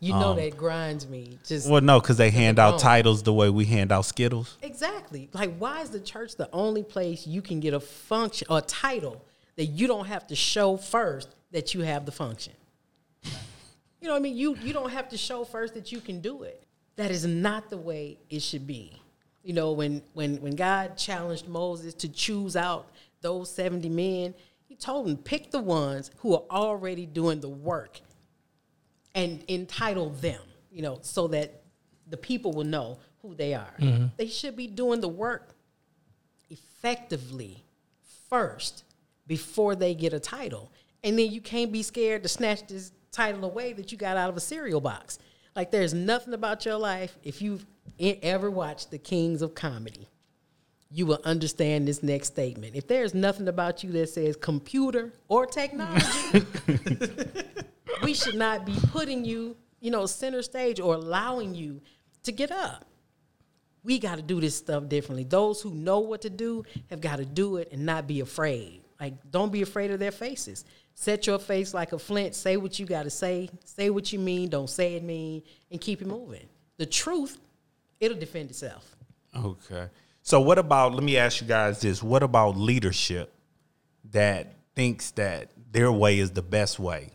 [0.00, 1.38] You know um, that grinds me.
[1.46, 4.58] Just well, no, because they hand out titles the way we hand out Skittles.
[4.60, 5.30] Exactly.
[5.32, 9.24] Like, why is the church the only place you can get a function or title
[9.54, 12.54] that you don't have to show first that you have the function?
[13.22, 14.36] You know what I mean?
[14.36, 16.64] You you don't have to show first that you can do it.
[16.96, 19.00] That is not the way it should be.
[19.48, 22.90] You know, when when when God challenged Moses to choose out
[23.22, 24.34] those 70 men,
[24.66, 27.98] he told him pick the ones who are already doing the work
[29.14, 31.62] and entitle them, you know, so that
[32.10, 33.72] the people will know who they are.
[33.78, 34.08] Mm-hmm.
[34.18, 35.54] They should be doing the work
[36.50, 37.64] effectively
[38.28, 38.84] first
[39.26, 40.70] before they get a title.
[41.02, 44.28] And then you can't be scared to snatch this title away that you got out
[44.28, 45.18] of a cereal box.
[45.58, 47.66] Like there's nothing about your life if you've
[47.98, 50.06] ever watched The Kings of Comedy.
[50.88, 52.76] You will understand this next statement.
[52.76, 56.46] If there's nothing about you that says computer or technology,
[58.04, 61.80] we should not be putting you, you know, center stage or allowing you
[62.22, 62.84] to get up.
[63.82, 65.24] we got to do this stuff differently.
[65.24, 68.84] Those who know what to do have got to do it and not be afraid.
[69.00, 70.64] Like, don't be afraid of their faces.
[71.00, 72.34] Set your face like a flint.
[72.34, 73.48] Say what you got to say.
[73.64, 74.48] Say what you mean.
[74.48, 76.48] Don't say it mean, and keep it moving.
[76.76, 77.38] The truth,
[78.00, 78.96] it'll defend itself.
[79.32, 79.86] Okay.
[80.22, 82.02] So what about let me ask you guys this.
[82.02, 83.32] What about leadership
[84.10, 87.10] that thinks that their way is the best way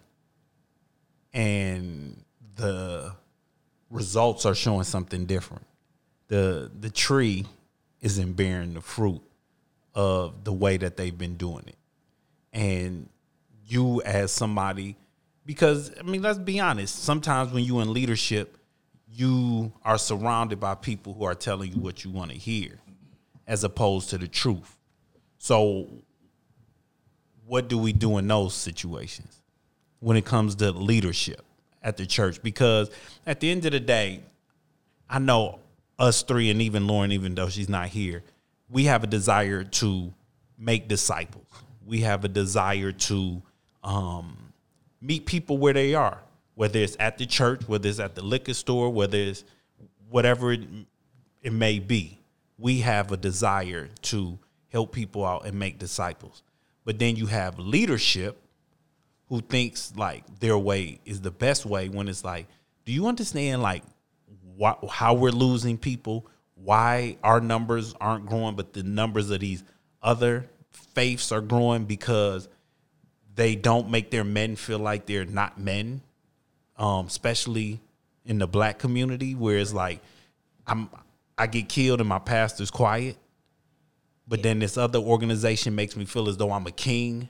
[1.34, 2.24] and
[2.56, 3.14] the
[3.90, 5.68] results are showing something different?
[6.30, 7.48] The the tree
[8.00, 9.22] isn't bearing the fruit
[9.94, 11.78] of the way that they've been doing it.
[12.54, 13.10] And
[13.66, 14.96] you as somebody
[15.46, 18.58] because I mean let's be honest, sometimes when you in leadership
[19.16, 22.80] you are surrounded by people who are telling you what you want to hear
[23.46, 24.78] as opposed to the truth.
[25.38, 25.88] So,
[27.46, 29.42] what do we do in those situations
[30.00, 31.44] when it comes to leadership
[31.82, 32.42] at the church?
[32.42, 32.90] Because
[33.28, 34.22] at the end of the day,
[35.10, 35.60] I know
[36.00, 38.24] us three, and even Lauren, even though she's not here,
[38.70, 40.14] we have a desire to
[40.58, 41.46] make disciples.
[41.86, 43.42] We have a desire to
[43.84, 44.54] um,
[45.02, 46.22] meet people where they are
[46.56, 49.44] whether it's at the church, whether it's at the liquor store, whether it's
[50.10, 50.62] whatever it,
[51.42, 52.20] it may be.
[52.58, 54.38] We have a desire to
[54.70, 56.44] help people out and make disciples.
[56.86, 58.40] But then you have leadership
[59.30, 62.48] who thinks like their way is the best way when it's like,
[62.86, 63.84] do you understand like
[64.56, 66.28] why, how we're losing people?
[66.56, 69.64] Why our numbers aren't growing, but the numbers of these
[70.02, 72.48] other faiths are growing because
[73.36, 76.02] they don't make their men feel like they're not men
[76.78, 77.80] um, especially
[78.26, 80.02] in the black community, where it's like
[80.66, 80.90] I'm
[81.38, 83.18] I get killed and my pastor's quiet,
[84.28, 87.30] but then this other organization makes me feel as though I'm a king,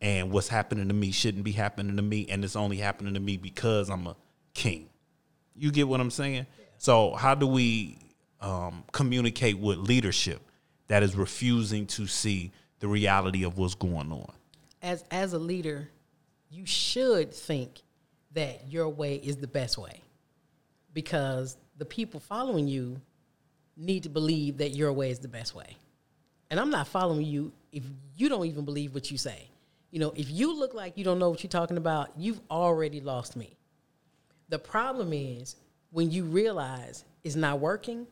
[0.00, 3.20] and what's happening to me shouldn't be happening to me, and it's only happening to
[3.20, 4.16] me because I'm a
[4.54, 4.88] king.
[5.54, 6.46] You get what I'm saying?
[6.78, 7.98] So how do we
[8.40, 10.42] um, communicate with leadership
[10.88, 14.32] that is refusing to see the reality of what's going on?
[14.86, 15.90] As as a leader,
[16.48, 17.82] you should think
[18.34, 20.00] that your way is the best way
[20.94, 23.00] because the people following you
[23.76, 25.76] need to believe that your way is the best way.
[26.50, 27.82] And I'm not following you if
[28.16, 29.48] you don't even believe what you say.
[29.90, 33.00] You know, if you look like you don't know what you're talking about, you've already
[33.00, 33.56] lost me.
[34.50, 35.56] The problem is
[35.90, 38.06] when you realize it's not working,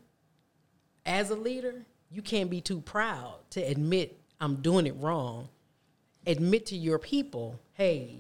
[1.07, 5.49] as a leader, you can't be too proud to admit I'm doing it wrong.
[6.27, 8.17] Admit to your people hey,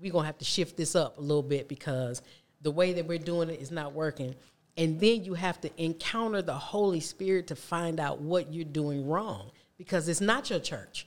[0.00, 2.22] we're gonna have to shift this up a little bit because
[2.60, 4.34] the way that we're doing it is not working.
[4.76, 9.08] And then you have to encounter the Holy Spirit to find out what you're doing
[9.08, 11.06] wrong because it's not your church.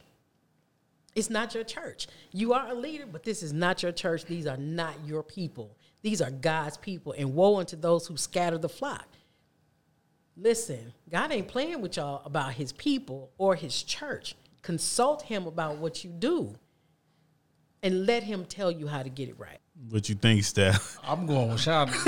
[1.16, 2.08] It's not your church.
[2.32, 4.26] You are a leader, but this is not your church.
[4.26, 5.78] These are not your people.
[6.02, 7.14] These are God's people.
[7.18, 9.08] And woe unto those who scatter the flock.
[10.38, 14.36] Listen, God ain't playing with y'all about his people or his church.
[14.62, 16.54] Consult him about what you do
[17.84, 19.60] and let him tell you how to get it right.
[19.90, 20.98] What you think, Steph?
[21.04, 21.90] I'm going with Sean.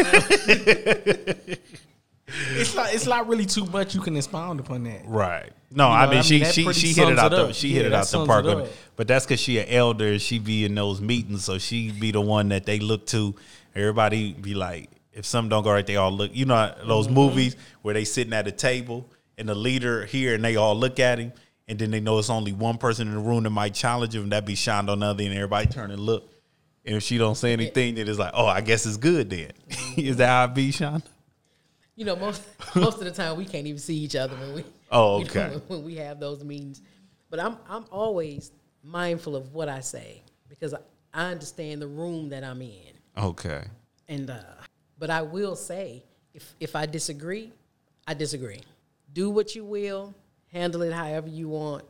[2.55, 2.93] it's not.
[2.93, 5.01] It's not really too much you can expound upon that.
[5.05, 5.51] Right.
[5.71, 7.75] No, you know, I mean, I she she she hit it out the she yeah,
[7.77, 8.45] hit it out the park.
[8.45, 10.19] It but that's because she an elder.
[10.19, 13.33] She be in those meetings, so she be the one that they look to.
[13.75, 16.29] Everybody be like, if something don't go right, they all look.
[16.35, 17.15] You know those mm-hmm.
[17.15, 20.99] movies where they sitting at a table and the leader here and they all look
[20.99, 21.33] at him
[21.67, 24.29] and then they know it's only one person in the room that might challenge him,
[24.29, 26.29] that be Shonda on the other, and everybody turn and look.
[26.85, 29.51] And if she don't say anything, then it's like, oh, I guess it's good then.
[29.97, 31.03] Is that how it be, Shonda?
[31.95, 32.43] You know, most
[32.75, 35.51] most of the time we can't even see each other when we oh okay you
[35.51, 36.81] know, when we have those meetings.
[37.29, 38.51] But I'm I'm always
[38.83, 40.79] mindful of what I say because I,
[41.13, 42.93] I understand the room that I'm in.
[43.15, 43.63] Okay.
[44.07, 44.39] And uh,
[44.97, 47.51] but I will say if if I disagree,
[48.07, 48.61] I disagree.
[49.13, 50.15] Do what you will
[50.53, 51.83] handle it however you want.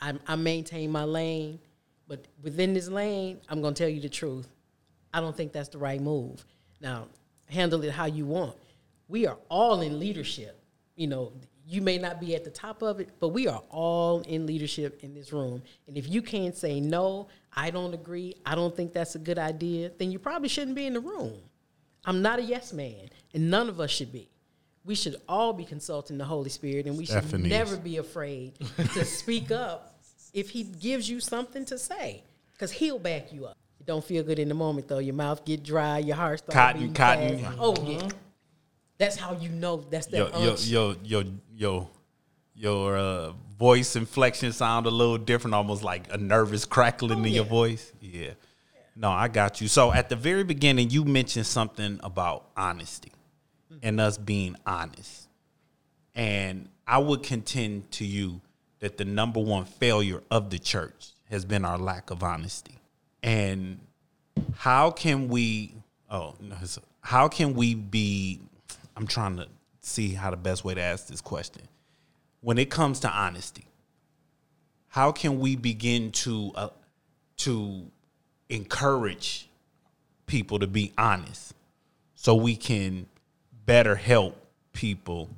[0.00, 1.58] I, I maintain my lane,
[2.06, 4.48] but within this lane, I'm going to tell you the truth.
[5.12, 6.44] I don't think that's the right move.
[6.80, 7.08] Now,
[7.46, 8.56] handle it how you want.
[9.08, 10.60] We are all in leadership.
[10.94, 11.32] You know,
[11.66, 15.02] you may not be at the top of it, but we are all in leadership
[15.02, 15.62] in this room.
[15.86, 19.38] And if you can't say no, I don't agree, I don't think that's a good
[19.38, 21.34] idea, then you probably shouldn't be in the room.
[22.04, 24.28] I'm not a yes man, and none of us should be
[24.84, 28.54] we should all be consulting the Holy Spirit and we should never be afraid
[28.94, 29.98] to speak up
[30.32, 33.56] if he gives you something to say because he'll back you up.
[33.80, 34.98] It don't feel good in the moment though.
[34.98, 37.38] Your mouth get dry, your heart starts cotton, cotton.
[37.38, 37.58] Fast.
[37.60, 38.08] Oh yeah, mm-hmm.
[38.96, 39.84] that's how you know.
[39.90, 40.18] That's that.
[40.18, 41.90] Yo, yo, yo, yo, yo,
[42.54, 47.24] your uh, voice inflection sound a little different, almost like a nervous crackling oh, in
[47.24, 47.36] yeah.
[47.36, 47.92] your voice.
[48.00, 48.30] Yeah.
[48.96, 49.68] No, I got you.
[49.68, 53.12] So at the very beginning, you mentioned something about honesty
[53.82, 55.28] and us being honest.
[56.14, 58.40] And I would contend to you
[58.80, 62.78] that the number one failure of the church has been our lack of honesty.
[63.22, 63.80] And
[64.56, 65.74] how can we
[66.10, 66.56] oh no,
[67.00, 68.40] how can we be
[68.96, 69.48] I'm trying to
[69.80, 71.62] see how the best way to ask this question.
[72.40, 73.64] When it comes to honesty,
[74.88, 76.68] how can we begin to uh,
[77.38, 77.86] to
[78.48, 79.48] encourage
[80.26, 81.54] people to be honest
[82.14, 83.06] so we can
[83.68, 84.34] better help
[84.72, 85.28] people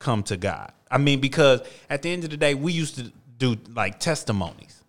[0.00, 0.72] come to God.
[0.90, 4.82] I mean, because at the end of the day, we used to do like testimonies,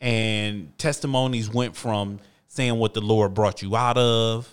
[0.00, 4.48] and testimonies went from saying what the Lord brought you out of,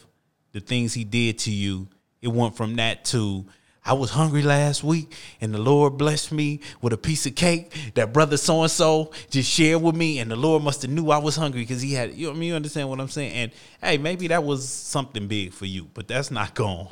[0.52, 1.88] the things He did to you.
[2.22, 3.46] It went from that to
[3.86, 7.94] I was hungry last week, and the Lord blessed me with a piece of cake
[7.96, 11.10] that brother so and so just shared with me, and the Lord must have knew
[11.10, 12.14] I was hungry because He had.
[12.14, 13.32] You know, I mean, you understand what I'm saying?
[13.32, 16.90] And hey, maybe that was something big for you, but that's not going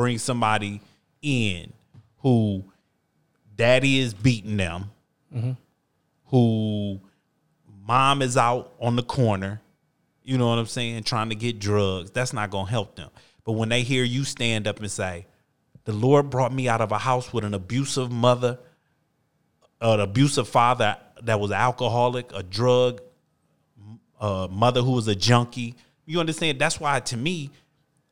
[0.00, 0.80] bring somebody
[1.20, 1.70] in
[2.20, 2.64] who
[3.54, 4.90] daddy is beating them,
[6.28, 6.98] who
[7.86, 9.60] mom is out on the corner,
[10.22, 12.12] you know what I'm saying, trying to get drugs.
[12.12, 13.10] That's not going to help them.
[13.44, 15.26] But when they hear you stand up and say,
[15.84, 18.58] the Lord brought me out of a house with an abusive mother,
[19.82, 23.02] uh, an abusive father that was alcoholic, a drug,
[24.18, 25.74] a uh, mother who was a junkie.
[26.06, 26.58] You understand?
[26.58, 27.50] That's why, to me,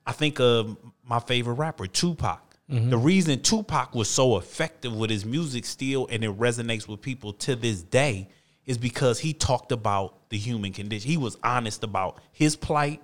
[0.06, 0.76] I think of
[1.08, 2.42] my favorite rapper, Tupac.
[2.70, 2.90] Mm-hmm.
[2.90, 7.32] The reason Tupac was so effective with his music still and it resonates with people
[7.34, 8.28] to this day
[8.66, 11.10] is because he talked about the human condition.
[11.10, 13.00] He was honest about his plight.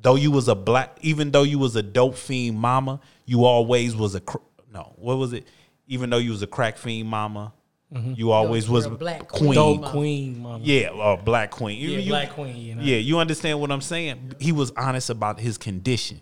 [0.00, 3.94] Though you was a black, even though you was a dope fiend mama, you always
[3.94, 4.38] was a cr-
[4.72, 4.94] no.
[4.96, 5.46] What was it?
[5.88, 7.52] Even though you was a crack fiend mama,
[7.92, 8.14] mm-hmm.
[8.16, 9.52] you always you're was a black queen.
[9.52, 9.54] queen.
[9.54, 10.64] Dope queen, mama.
[10.64, 11.78] Yeah, or black queen.
[11.78, 12.82] You- Yeah, you- black queen, you know.
[12.82, 14.36] Yeah, you understand what I'm saying?
[14.38, 16.20] He was honest about his condition.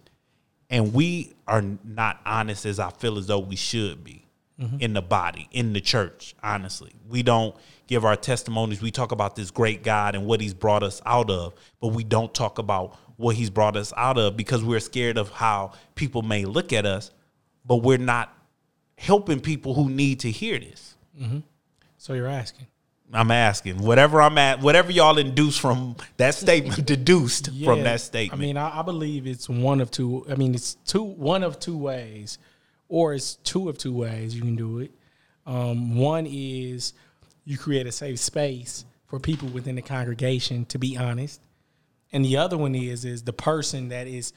[0.71, 4.23] And we are not honest as I feel as though we should be
[4.59, 4.79] Mm-hmm.
[4.81, 6.91] in the body, in the church, honestly.
[7.11, 7.55] We don't
[7.89, 8.81] give our testimonies.
[8.81, 12.05] We talk about this great God and what he's brought us out of, but we
[12.05, 16.23] don't talk about what he's brought us out of because we're scared of how people
[16.23, 17.11] may look at us,
[17.67, 18.35] but we're not
[18.97, 20.95] helping people who need to hear this.
[21.99, 22.67] So you're asking.
[23.13, 28.41] I'm asking whatever I'm at, whatever y'all induce from that statement, deduced from that statement.
[28.41, 30.27] I mean, I, I believe it's one of two.
[30.29, 32.39] I mean, it's two one of two ways,
[32.89, 34.91] or it's two of two ways you can do it.
[35.47, 36.93] Um, one is
[37.45, 41.41] you create a safe space for people within the congregation to be honest,
[42.13, 44.33] and the other one is is the person that is.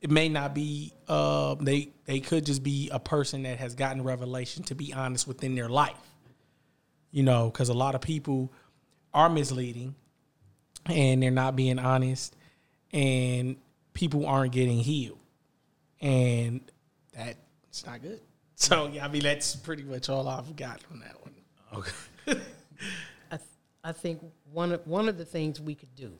[0.00, 0.92] It may not be.
[1.06, 5.28] Uh, they they could just be a person that has gotten revelation to be honest
[5.28, 6.11] within their life.
[7.12, 8.52] You know, because a lot of people
[9.14, 9.94] are misleading
[10.86, 12.34] and they're not being honest
[12.92, 13.56] and
[13.94, 15.18] people aren't getting healed
[16.00, 16.60] and
[17.14, 18.20] that's not good
[18.56, 21.34] so yeah i mean that's pretty much all i've got from that one
[21.76, 21.92] okay.
[23.30, 23.48] I, th-
[23.84, 24.20] I think
[24.52, 26.12] one of, one of the things we could do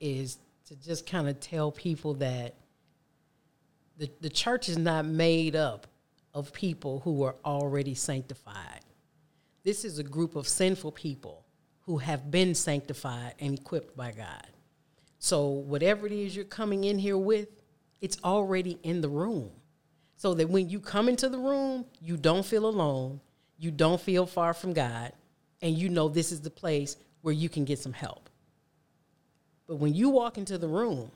[0.00, 2.54] is to just kind of tell people that
[3.98, 5.86] the, the church is not made up
[6.34, 8.80] of people who are already sanctified.
[9.64, 11.44] This is a group of sinful people
[11.82, 14.46] who have been sanctified and equipped by God.
[15.18, 17.48] So, whatever it is you're coming in here with,
[18.00, 19.50] it's already in the room.
[20.16, 23.20] So that when you come into the room, you don't feel alone,
[23.58, 25.12] you don't feel far from God,
[25.62, 28.28] and you know this is the place where you can get some help.
[29.68, 31.10] But when you walk into the room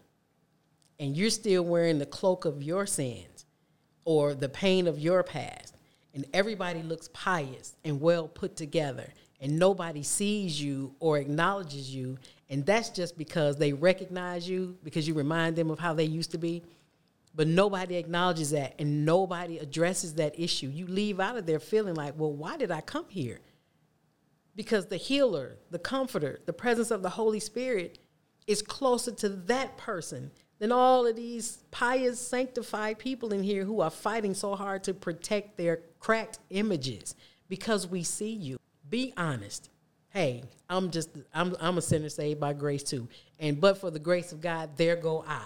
[1.00, 3.44] and you're still wearing the cloak of your sins
[4.04, 5.65] or the pain of your past,
[6.16, 12.18] and everybody looks pious and well put together, and nobody sees you or acknowledges you,
[12.48, 16.30] and that's just because they recognize you because you remind them of how they used
[16.32, 16.64] to be.
[17.34, 20.68] But nobody acknowledges that and nobody addresses that issue.
[20.68, 23.40] You leave out of there feeling like, well, why did I come here?
[24.54, 27.98] Because the healer, the comforter, the presence of the Holy Spirit
[28.46, 33.80] is closer to that person than all of these pious, sanctified people in here who
[33.80, 37.14] are fighting so hard to protect their cracked images
[37.48, 38.58] because we see you.
[38.88, 39.70] Be honest.
[40.10, 43.08] Hey, I'm just I'm I'm a sinner saved by grace too.
[43.38, 45.44] And but for the grace of God, there go I.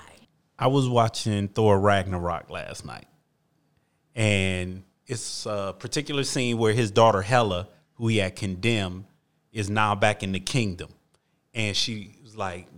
[0.59, 3.07] I was watching Thor Ragnarok last night,
[4.15, 9.07] and it's a particular scene where his daughter Hela, who he had condemned,
[9.53, 10.91] is now back in the kingdom,
[11.55, 12.69] and she was like,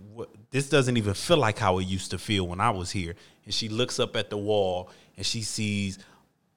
[0.51, 3.53] "This doesn't even feel like how it used to feel when I was here." And
[3.53, 5.99] she looks up at the wall and she sees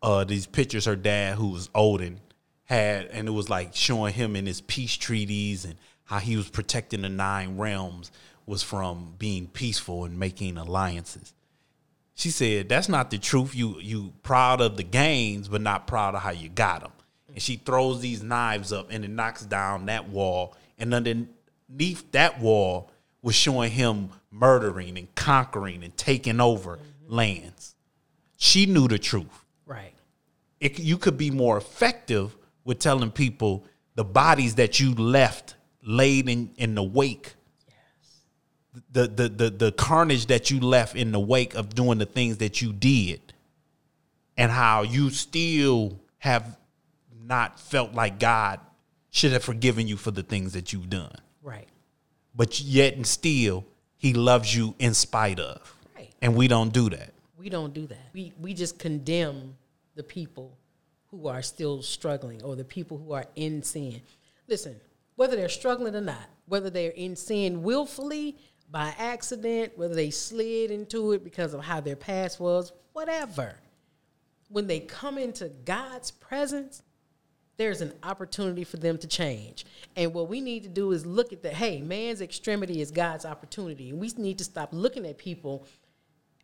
[0.03, 2.21] uh, these pictures her dad, who was Odin,
[2.65, 6.49] had, and it was like showing him in his peace treaties and how he was
[6.49, 8.13] protecting the nine realms
[8.47, 11.35] was from being peaceful and making alliances
[12.15, 13.55] She said, "That's not the truth.
[13.55, 16.93] You you proud of the gains, but not proud of how you got them."
[17.29, 20.57] And she throws these knives up, and it knocks down that wall.
[20.79, 20.93] And
[21.69, 22.91] underneath that wall
[23.23, 27.15] was showing him murdering and conquering and taking over mm-hmm.
[27.15, 27.75] lands.
[28.37, 29.45] She knew the truth.
[29.65, 29.95] Right.
[30.61, 33.65] It, you could be more effective with telling people
[33.95, 37.35] the bodies that you left laid in, in the wake
[38.93, 42.39] the, the the the carnage that you left in the wake of doing the things
[42.39, 43.33] that you did
[44.37, 46.59] and how you still have
[47.25, 48.61] not felt like God
[49.11, 51.15] should have forgiven you for the things that you've done.
[51.47, 51.69] Right.
[52.35, 53.65] But yet and still
[53.97, 55.75] he loves you in spite of.
[55.95, 56.13] Right.
[56.21, 57.13] And we don't do that.
[57.39, 58.11] We don't do that.
[58.13, 59.57] We we just condemn
[59.95, 60.59] the people
[61.11, 64.03] who are still struggling or the people who are in sin.
[64.49, 64.75] Listen,
[65.15, 68.37] whether they're struggling or not, whether they're in sin willfully
[68.71, 73.55] by accident, whether they slid into it because of how their past was, whatever.
[74.49, 76.83] When they come into God's presence,
[77.57, 79.65] there's an opportunity for them to change.
[79.97, 83.25] And what we need to do is look at the hey, man's extremity is God's
[83.25, 83.91] opportunity.
[83.91, 85.67] And we need to stop looking at people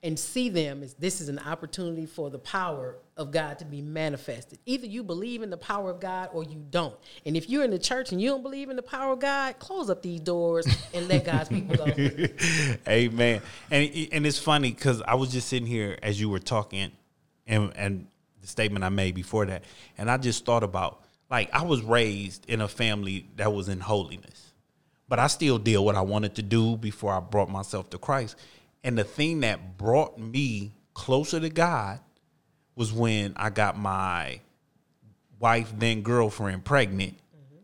[0.04, 3.80] and see them as this is an opportunity for the power of God to be
[3.80, 4.58] manifested.
[4.66, 6.96] Either you believe in the power of God or you don't.
[7.24, 9.58] And if you're in the church and you don't believe in the power of God,
[9.60, 11.86] close up these doors and let God's people go.
[12.88, 13.42] Amen.
[13.70, 16.90] And and it's funny because I was just sitting here as you were talking,
[17.46, 18.06] and and
[18.42, 19.64] the statement I made before that,
[19.96, 23.80] and I just thought about like I was raised in a family that was in
[23.80, 24.52] holiness,
[25.08, 28.36] but I still did what I wanted to do before I brought myself to Christ.
[28.84, 32.00] And the thing that brought me closer to God
[32.74, 34.40] was when I got my
[35.38, 37.62] wife, then girlfriend, pregnant, mm-hmm.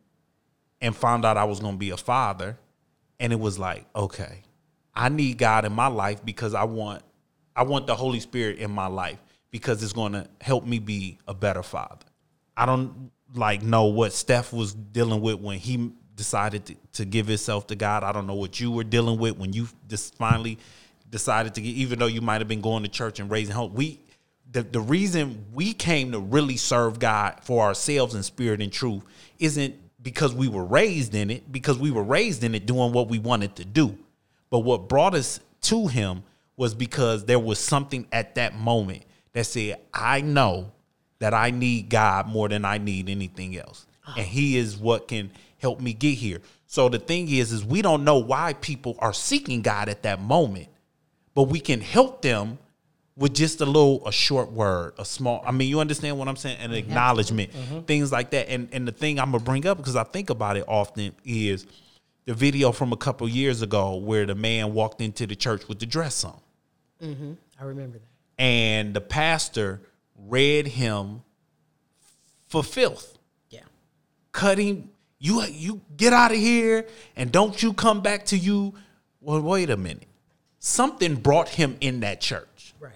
[0.81, 2.57] and found out I was going to be a father.
[3.20, 4.43] And it was like, okay,
[4.95, 7.03] I need God in my life because I want
[7.55, 9.18] I want the Holy Spirit in my life
[9.51, 12.07] because it's going to help me be a better father.
[12.57, 17.26] I don't like know what Steph was dealing with when he decided to, to give
[17.26, 18.03] himself to God.
[18.03, 20.59] I don't know what you were dealing with when you just finally
[21.09, 23.72] decided to get, even though you might have been going to church and raising hope.
[23.72, 24.01] We
[24.51, 29.03] the, the reason we came to really serve God for ourselves in spirit and truth
[29.38, 33.09] isn't because we were raised in it, because we were raised in it doing what
[33.09, 33.99] we wanted to do.
[34.51, 36.22] But what brought us to him
[36.57, 39.03] was because there was something at that moment
[39.33, 40.72] that said, I know
[41.18, 43.87] that I need God more than I need anything else.
[44.16, 46.41] And he is what can help me get here.
[46.66, 50.20] So the thing is, is we don't know why people are seeking God at that
[50.20, 50.68] moment,
[51.35, 52.59] but we can help them
[53.16, 56.37] with just a little a short word, a small I mean, you understand what I'm
[56.37, 56.59] saying?
[56.61, 57.51] An acknowledgment,
[57.87, 58.49] things like that.
[58.49, 61.66] And and the thing I'm gonna bring up because I think about it often is
[62.24, 65.81] the video from a couple years ago where the man walked into the church with
[65.81, 66.41] the dress on
[67.03, 67.33] Mm-hmm.
[67.61, 68.05] I remember that.
[68.39, 69.80] And the pastor
[70.16, 71.22] read him
[72.47, 73.18] for filth.
[73.51, 73.61] Yeah.
[74.32, 74.91] Cut him.
[75.18, 76.86] You you get out of here
[77.16, 78.74] and don't you come back to you.
[79.20, 80.07] Well, wait a minute.
[80.61, 82.74] Something brought him in that church.
[82.78, 82.93] Right.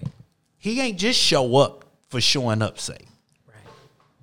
[0.59, 3.09] He ain't just show up for showing up sake.
[3.49, 3.57] Right.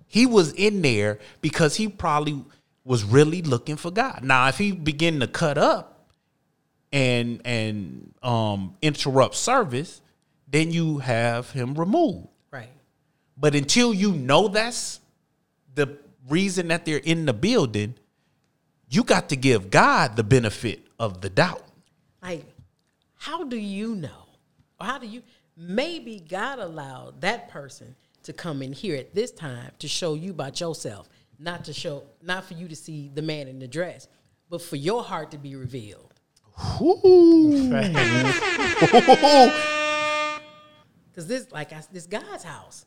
[0.08, 2.44] He was in there because he probably
[2.86, 4.24] was really looking for God.
[4.24, 6.08] Now, if he begin to cut up
[6.92, 10.02] and and um interrupt service,
[10.50, 12.28] then you have him removed.
[12.52, 12.72] Right.
[13.38, 15.00] But until you know that's
[15.76, 15.98] the
[16.28, 17.96] reason that they're in the building,
[18.90, 21.64] you got to give God the benefit of the doubt.
[22.22, 22.46] Like,
[23.16, 24.26] how do you know?
[24.80, 25.22] Or how do you
[25.56, 30.32] maybe God allowed that person to come in here at this time to show you
[30.32, 34.08] about yourself, not to show not for you to see the man in the dress,
[34.50, 36.14] but for your heart to be revealed.
[41.20, 42.86] Because this, like, I, this God's house.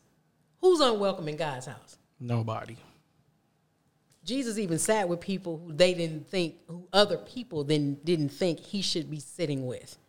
[0.59, 1.99] Who's unwelcome in God's house?
[2.19, 2.77] Nobody.
[4.25, 8.59] Jesus even sat with people who they didn't think, who other people then didn't think
[8.59, 9.99] he should be sitting with.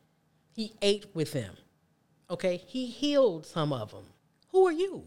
[0.56, 1.54] He ate with them.
[2.30, 4.04] Okay, he healed some of them.
[4.52, 5.04] Who are you?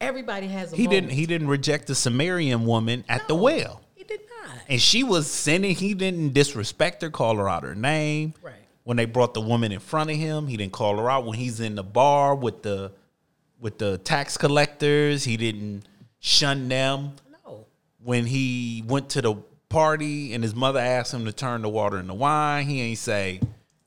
[0.00, 0.76] Everybody has a.
[0.76, 3.82] He didn't he didn't reject the Samaritan woman at the well.
[3.94, 4.58] He did not.
[4.68, 5.76] And she was sinning.
[5.76, 8.34] He didn't disrespect her, call her out her name.
[8.42, 8.67] Right.
[8.88, 11.26] When they brought the woman in front of him, he didn't call her out.
[11.26, 12.90] When he's in the bar with the
[13.60, 15.86] with the tax collectors, he didn't
[16.20, 17.12] shun them.
[17.44, 17.66] No.
[18.02, 19.34] When he went to the
[19.68, 23.42] party and his mother asked him to turn the water into wine, he ain't say,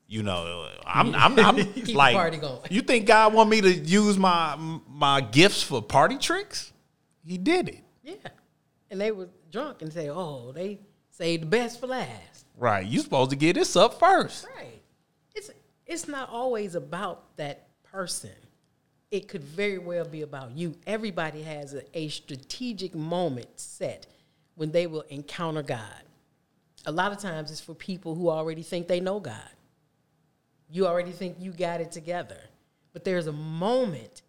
[0.06, 1.56] you know, I'm I'm, I'm
[1.94, 2.60] like party going.
[2.70, 6.72] you think God want me to use my my gifts for party tricks?
[7.26, 7.80] He did it.
[8.04, 8.14] Yeah.
[8.88, 10.78] And they were drunk and say, "Oh, they
[11.10, 12.86] say the best for last." Right.
[12.86, 14.46] You supposed to get this up first.
[14.56, 14.81] Right.
[15.86, 18.30] It's not always about that person.
[19.10, 20.74] It could very well be about you.
[20.86, 24.06] Everybody has a, a strategic moment set
[24.54, 26.02] when they will encounter God.
[26.86, 29.36] A lot of times it's for people who already think they know God.
[30.70, 32.38] You already think you got it together.
[32.92, 34.22] But there's a moment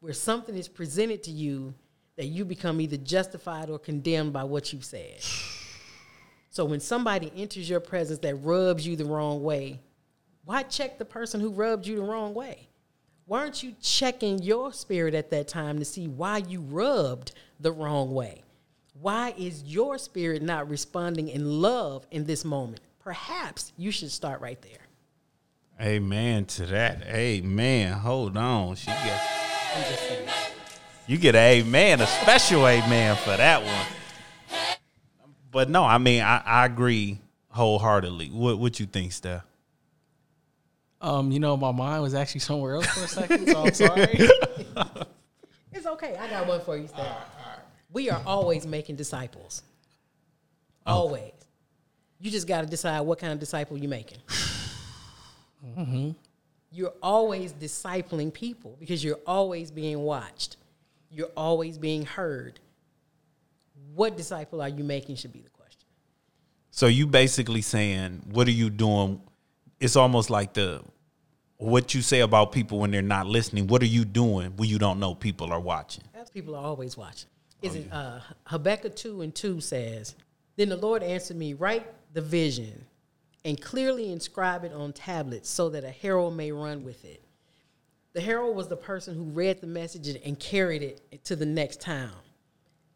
[0.00, 1.74] where something is presented to you
[2.16, 5.20] that you become either justified or condemned by what you've said.
[6.50, 9.80] So when somebody enters your presence that rubs you the wrong way,
[10.46, 12.68] why check the person who rubbed you the wrong way?
[13.24, 17.72] Why aren't you checking your spirit at that time to see why you rubbed the
[17.72, 18.44] wrong way?
[19.00, 22.80] Why is your spirit not responding in love in this moment?
[23.00, 24.86] Perhaps you should start right there.
[25.80, 27.02] Amen to that.
[27.08, 27.92] Amen.
[27.94, 28.76] Hold on.
[28.76, 30.52] She just
[31.08, 34.76] you get a amen, a special amen for that one.
[35.50, 37.18] But no, I mean I, I agree
[37.48, 38.28] wholeheartedly.
[38.28, 39.42] What what you think, Steph?
[41.00, 44.28] Um, you know, my mind was actually somewhere else for a second, so I'm sorry.
[45.76, 46.16] It's okay.
[46.16, 47.06] I got one for you, Steph.
[47.92, 49.62] We are always making disciples.
[50.86, 51.32] Always.
[52.18, 54.18] You just got to decide what kind of disciple you're making.
[56.72, 60.56] You're always discipling people because you're always being watched.
[61.10, 62.60] You're always being heard.
[63.94, 65.86] What disciple are you making should be the question.
[66.70, 69.20] So you basically saying, what are you doing?
[69.80, 70.82] It's almost like the
[71.58, 73.66] what you say about people when they're not listening.
[73.66, 76.04] What are you doing when you don't know people are watching?
[76.34, 77.30] People are always watching.
[77.62, 80.14] Is it uh, Habakkuk 2 and 2 says,
[80.56, 82.84] Then the Lord answered me, Write the vision
[83.44, 87.22] and clearly inscribe it on tablets so that a herald may run with it.
[88.12, 91.80] The herald was the person who read the message and carried it to the next
[91.80, 92.12] town.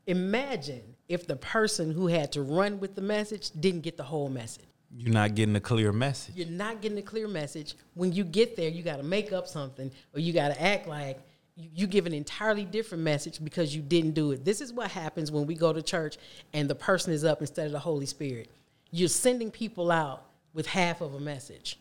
[0.06, 4.28] Imagine if the person who had to run with the message didn't get the whole
[4.28, 4.64] message.
[4.96, 6.34] You're not getting a clear message.
[6.36, 7.74] You're not getting a clear message.
[7.94, 10.88] When you get there, you got to make up something or you got to act
[10.88, 11.18] like
[11.56, 14.44] you, you give an entirely different message because you didn't do it.
[14.44, 16.18] This is what happens when we go to church
[16.52, 18.50] and the person is up instead of the Holy Spirit.
[18.90, 21.78] You're sending people out with half of a message.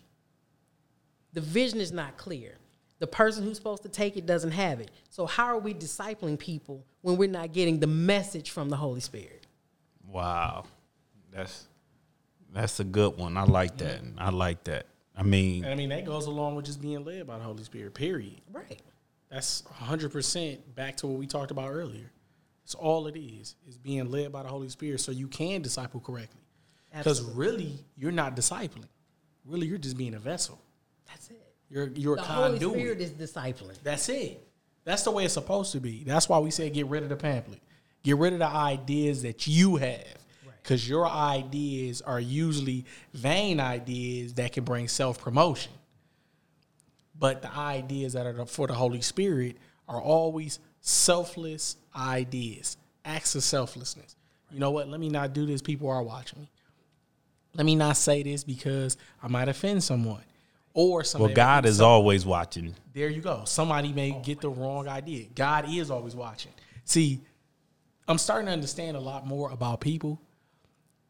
[1.33, 2.55] The vision is not clear.
[2.99, 4.91] The person who's supposed to take it doesn't have it.
[5.09, 8.99] So, how are we discipling people when we're not getting the message from the Holy
[8.99, 9.47] Spirit?
[10.05, 10.65] Wow,
[11.31, 11.68] that's
[12.53, 13.37] that's a good one.
[13.37, 14.01] I like that.
[14.17, 14.85] I like that.
[15.15, 17.63] I mean, and I mean, that goes along with just being led by the Holy
[17.63, 18.39] Spirit, period.
[18.51, 18.81] Right.
[19.29, 22.09] That's 100% back to what we talked about earlier.
[22.63, 25.99] It's all it is, is being led by the Holy Spirit so you can disciple
[25.99, 26.41] correctly.
[26.95, 28.87] Because really, you're not discipling.
[29.45, 30.59] Really, you're just being a vessel.
[31.07, 31.53] That's it.
[31.69, 32.73] You're, you're The a Holy conduit.
[32.73, 33.77] Spirit is discipling.
[33.83, 34.47] That's it.
[34.85, 36.03] That's the way it's supposed to be.
[36.03, 37.61] That's why we say get rid of the pamphlet.
[38.03, 40.18] Get rid of the ideas that you have.
[40.61, 45.71] Because your ideas are usually vain ideas that can bring self promotion.
[47.17, 49.57] But the ideas that are for the Holy Spirit
[49.87, 54.15] are always selfless ideas, acts of selflessness.
[54.51, 54.87] You know what?
[54.87, 55.61] Let me not do this.
[55.61, 56.51] People are watching me.
[57.55, 60.23] Let me not say this because I might offend someone.
[60.73, 62.75] Or somebody well, God is think always watching.
[62.93, 63.43] there you go.
[63.45, 65.25] Somebody may get the wrong idea.
[65.33, 66.51] God is always watching.
[66.85, 67.21] See,
[68.07, 70.21] I'm starting to understand a lot more about people,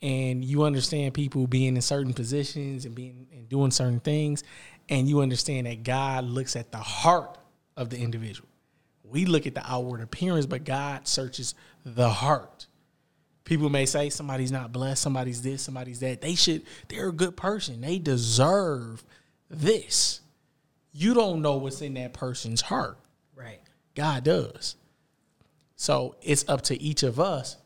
[0.02, 4.43] and you understand people being in certain positions and being and doing certain things,
[4.88, 7.38] and you understand that God looks at the heart
[7.76, 8.47] of the individual.
[9.04, 12.68] We look at the outward appearance, but God searches the heart.
[13.43, 16.22] People may say somebody's not blessed, somebody's this, somebody's that.
[16.22, 17.82] They should, they're a good person.
[17.82, 19.04] They deserve
[19.50, 20.22] this.
[20.91, 23.00] You don't know what's in that person's heart.
[23.36, 23.60] Right.
[23.95, 24.76] God does.
[25.76, 27.58] So it's up to each of us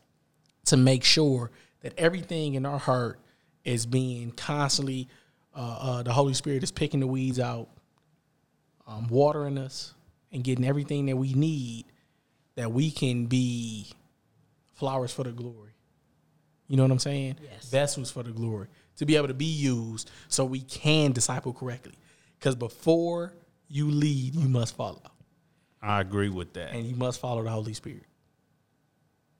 [0.66, 1.50] to make sure
[1.84, 3.20] that everything in our heart
[3.62, 5.06] is being constantly,
[5.54, 7.68] uh, uh, the Holy Spirit is picking the weeds out,
[8.86, 9.92] um, watering us,
[10.32, 11.84] and getting everything that we need
[12.56, 13.86] that we can be
[14.72, 15.72] flowers for the glory.
[16.68, 17.36] You know what I'm saying?
[17.42, 17.68] Yes.
[17.68, 21.98] Vessels for the glory to be able to be used so we can disciple correctly.
[22.38, 23.34] Because before
[23.68, 25.02] you lead, you must follow
[25.82, 26.72] I agree with that.
[26.72, 28.04] and you must follow the Holy Spirit.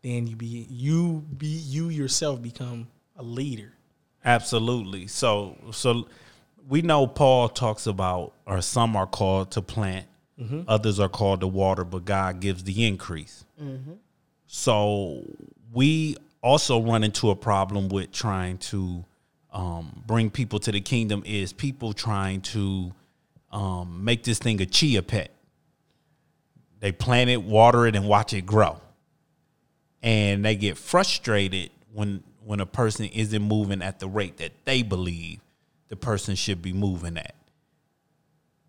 [0.04, 3.72] Then you be you be you yourself become a leader.
[4.22, 5.06] Absolutely.
[5.06, 6.06] So so
[6.68, 10.06] we know Paul talks about or some are called to plant,
[10.68, 13.46] others are called to water, but God gives the increase.
[14.46, 15.24] So
[15.72, 19.06] we also run into a problem with trying to
[19.54, 22.92] um, bring people to the kingdom is people trying to
[23.50, 25.30] um, make this thing a chia pet.
[26.80, 28.82] They plant it, water it, and watch it grow
[30.04, 34.82] and they get frustrated when when a person isn't moving at the rate that they
[34.82, 35.40] believe
[35.88, 37.34] the person should be moving at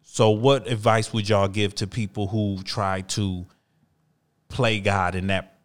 [0.01, 3.45] So, what advice would y'all give to people who try to
[4.47, 5.57] play God in that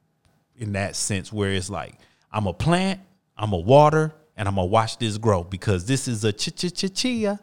[0.56, 1.94] in that sense, where it's like,
[2.32, 3.00] I'm a plant,
[3.36, 6.74] I'm a water, and I'm gonna watch this grow because this is a ch ch
[6.74, 7.40] ch chia.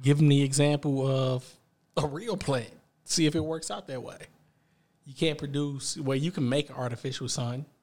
[0.00, 1.44] Give them the example of
[1.96, 2.70] a real plant.
[3.04, 4.18] See if it works out that way.
[5.10, 7.66] You can't produce well, you can make an artificial sun.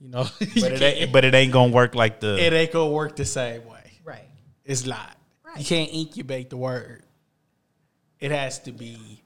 [0.00, 2.38] You know, But it ain't, but it ain't gonna work like the.
[2.38, 3.92] it ain't gonna work the same way.
[4.04, 4.28] Right.
[4.64, 5.14] It's not.
[5.44, 5.58] Right.
[5.58, 7.02] You can't incubate the word.
[8.20, 9.22] It has to be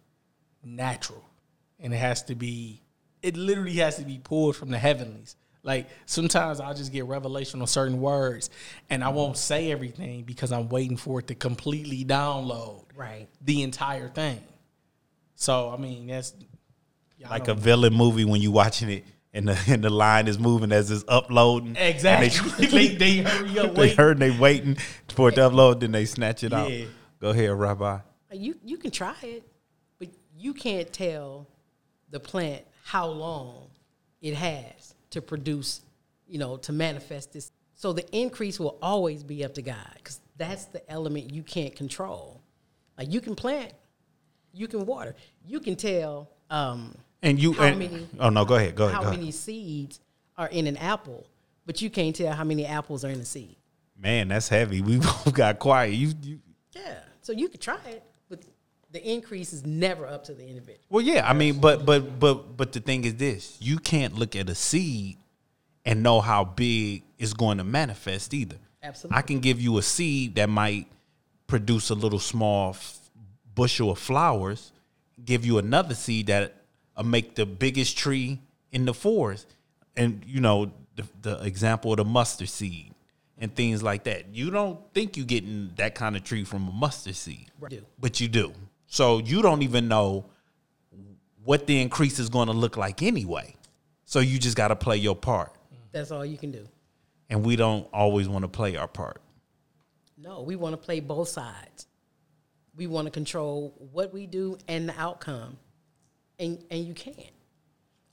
[0.65, 1.25] natural.
[1.81, 2.83] And it has to be
[3.23, 5.37] it literally has to be pulled from the heavenlies.
[5.63, 8.49] Like sometimes I'll just get revelation on certain words
[8.89, 13.29] and I won't say everything because I'm waiting for it to completely download Right.
[13.41, 14.41] the entire thing.
[15.37, 16.33] So I mean that's
[17.21, 20.39] y'all like a villain movie when you watching it and the and the line is
[20.39, 21.77] moving as it's uploading.
[21.77, 22.31] Exactly.
[22.65, 23.97] And they, they, they hurry up they wait.
[23.97, 24.77] heard they waiting
[25.09, 26.71] for it to upload, then they snatch it out.
[27.21, 27.99] Go ahead, Rabbi.
[28.33, 29.47] You you can try it,
[29.99, 31.47] but you can't tell
[32.11, 33.69] the plant how long
[34.21, 35.81] it has to produce,
[36.27, 37.53] you know, to manifest this.
[37.75, 41.75] So the increase will always be up to God because that's the element you can't
[41.75, 42.41] control.
[42.99, 43.73] Like you can plant,
[44.53, 45.15] you can water,
[45.47, 48.75] you can tell um, And you How and, many- Oh no, go ahead.
[48.75, 48.95] Go ahead.
[48.95, 49.19] how go ahead.
[49.21, 50.01] many seeds
[50.37, 51.27] are in an apple,
[51.67, 53.57] but you can't tell how many apples are in a seed.
[53.99, 54.81] Man, that's heavy.
[54.81, 55.91] We both got quiet.
[55.95, 56.41] You, you
[56.75, 58.41] Yeah, so you could try it, but
[58.91, 60.79] the increase is never up to the individual.
[60.89, 64.35] Well, yeah, I mean, but but but but the thing is this: you can't look
[64.35, 65.19] at a seed
[65.85, 68.57] and know how big it's going to manifest either.
[68.83, 69.19] Absolutely.
[69.19, 70.87] I can give you a seed that might
[71.47, 72.99] produce a little small f-
[73.55, 74.73] bushel of flowers.
[75.23, 76.55] Give you another seed that
[76.97, 78.41] will make the biggest tree
[78.73, 79.55] in the forest,
[79.97, 82.95] and you know the, the example of the mustard seed
[83.39, 84.35] and things like that.
[84.35, 87.85] You don't think you're getting that kind of tree from a mustard seed, Do.
[87.99, 88.53] but you do.
[88.87, 90.27] So you don't even know
[91.43, 93.57] what the increase is going to look like anyway.
[94.05, 95.53] So you just got to play your part.
[95.93, 96.67] That's all you can do.
[97.31, 99.23] And we don't always want to play our part.
[100.19, 101.87] No, we want to play both sides.
[102.77, 105.57] We want to control what we do and the outcome.
[106.41, 107.31] And and you can't.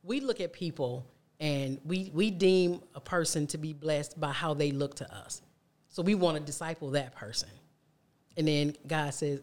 [0.03, 1.07] We look at people
[1.39, 5.41] and we we deem a person to be blessed by how they look to us.
[5.89, 7.49] So we want to disciple that person.
[8.37, 9.41] And then God says,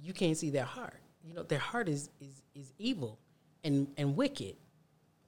[0.00, 1.00] you can't see their heart.
[1.22, 3.18] You know, their heart is is is evil
[3.64, 4.56] and and wicked.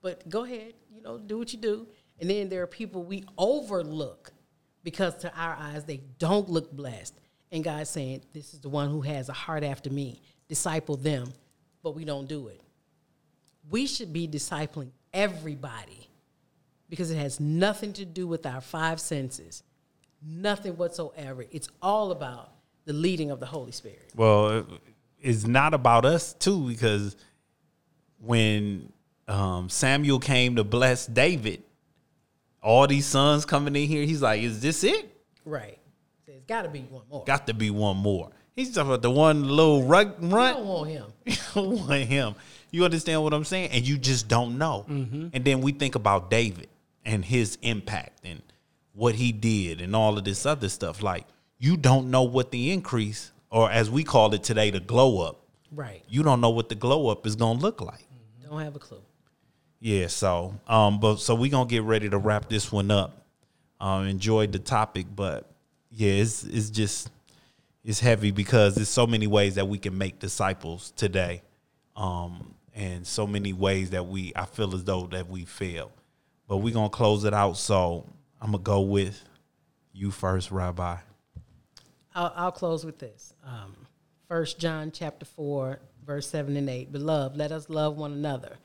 [0.02, 1.86] But go ahead, you know, do what you do.
[2.20, 4.32] And then there are people we overlook
[4.82, 7.18] because to our eyes they don't look blessed.
[7.50, 10.20] And God's saying, This is the one who has a heart after me.
[10.48, 11.32] Disciple them,
[11.82, 12.60] but we don't do it.
[13.70, 16.08] We should be discipling everybody
[16.88, 19.62] because it has nothing to do with our five senses.
[20.26, 21.44] Nothing whatsoever.
[21.50, 22.52] It's all about
[22.84, 24.10] the leading of the Holy Spirit.
[24.14, 24.66] Well,
[25.20, 27.16] it's not about us too, because
[28.18, 28.92] when
[29.28, 31.62] um, Samuel came to bless David,
[32.62, 35.10] all these sons coming in here, he's like, "Is this it?
[35.44, 35.78] Right.
[36.26, 37.24] There's got to be one more.
[37.24, 40.56] Got to be one more." He's talking about the one little rug I runt.
[40.58, 41.04] don't want him.
[41.26, 42.34] You don't want him.
[42.74, 43.70] You understand what I'm saying?
[43.70, 44.84] And you just don't know.
[44.88, 46.68] And then we think about David
[47.04, 48.42] and his impact and
[48.94, 51.00] what he did and all of this other stuff.
[51.00, 51.24] Like
[51.58, 55.46] you don't know what the increase, or as we call it today, the glow up.
[55.70, 56.02] Right.
[56.08, 58.08] You don't know what the glow up is gonna look like.
[58.42, 59.02] Don't have a clue.
[59.78, 63.24] Yeah, so um, but so we're gonna get ready to wrap this one up.
[63.80, 65.48] Um, enjoyed the topic, but
[65.90, 67.08] yeah, it's it's just
[67.84, 71.42] it's heavy because there's so many ways that we can make disciples today,
[71.94, 75.92] um, and so many ways that we I feel as though that we fail.
[76.48, 77.56] But we're gonna close it out.
[77.56, 78.06] So
[78.40, 79.24] I'm gonna go with
[79.92, 80.96] you first, Rabbi.
[82.14, 83.32] I'll, I'll close with this.
[83.44, 83.76] Um,
[84.28, 86.90] First John chapter four, verse seven and eight.
[86.90, 88.56] Beloved, let us love one another,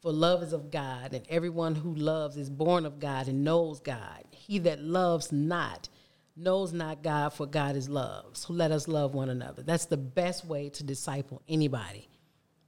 [0.00, 3.80] for love is of God, and everyone who loves is born of God and knows
[3.80, 4.24] God.
[4.30, 5.88] He that loves not
[6.36, 8.36] knows not God, for God is love.
[8.36, 9.62] So let us love one another.
[9.62, 12.08] That's the best way to disciple anybody,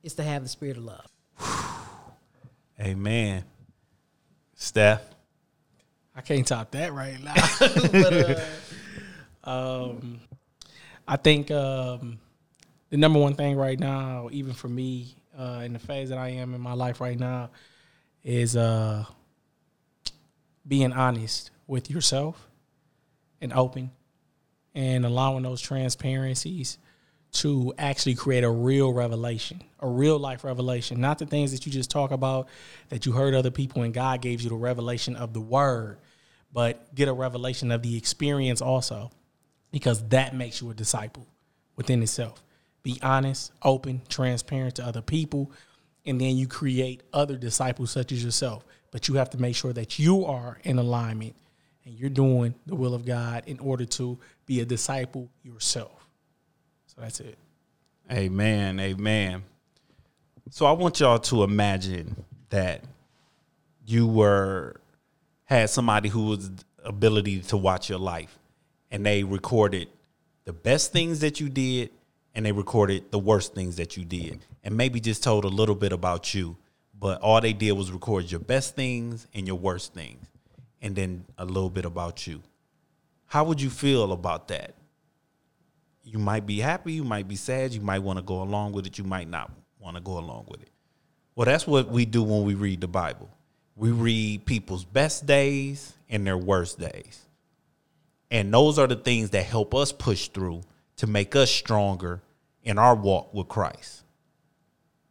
[0.02, 1.10] is to have the spirit of love.
[2.80, 3.44] Amen.
[4.54, 5.02] Steph.
[6.14, 7.34] I can't top that right now.
[7.60, 8.40] but,
[9.44, 10.20] uh, um,
[11.08, 12.18] I think um,
[12.90, 16.28] the number one thing right now, even for me, uh, in the phase that I
[16.28, 17.50] am in my life right now,
[18.22, 19.04] is uh,
[20.66, 22.48] being honest with yourself
[23.40, 23.90] and open
[24.74, 26.78] and allowing those transparencies
[27.32, 31.72] to actually create a real revelation, a real life revelation, not the things that you
[31.72, 32.48] just talk about
[32.90, 35.98] that you heard other people and God gave you the revelation of the word,
[36.52, 39.10] but get a revelation of the experience also,
[39.70, 41.26] because that makes you a disciple.
[41.76, 42.42] within itself.
[42.82, 45.50] Be honest, open, transparent to other people,
[46.04, 48.64] and then you create other disciples such as yourself.
[48.90, 51.34] But you have to make sure that you are in alignment
[51.84, 56.01] and you're doing the will of God in order to be a disciple yourself.
[57.02, 57.36] That's it.
[58.12, 58.78] Amen.
[58.78, 59.42] Amen.
[60.50, 62.84] So I want y'all to imagine that
[63.84, 64.76] you were
[65.42, 66.48] had somebody who was
[66.84, 68.38] ability to watch your life
[68.92, 69.88] and they recorded
[70.44, 71.90] the best things that you did
[72.36, 75.74] and they recorded the worst things that you did and maybe just told a little
[75.74, 76.56] bit about you
[76.98, 80.24] but all they did was record your best things and your worst things
[80.80, 82.40] and then a little bit about you
[83.26, 84.74] how would you feel about that
[86.12, 88.86] you might be happy you might be sad you might want to go along with
[88.86, 89.50] it you might not
[89.80, 90.70] want to go along with it
[91.34, 93.28] well that's what we do when we read the bible
[93.74, 97.22] we read people's best days and their worst days
[98.32, 100.62] and those are the things that help us push through
[100.96, 102.22] to make us stronger
[102.62, 104.04] in our walk with Christ.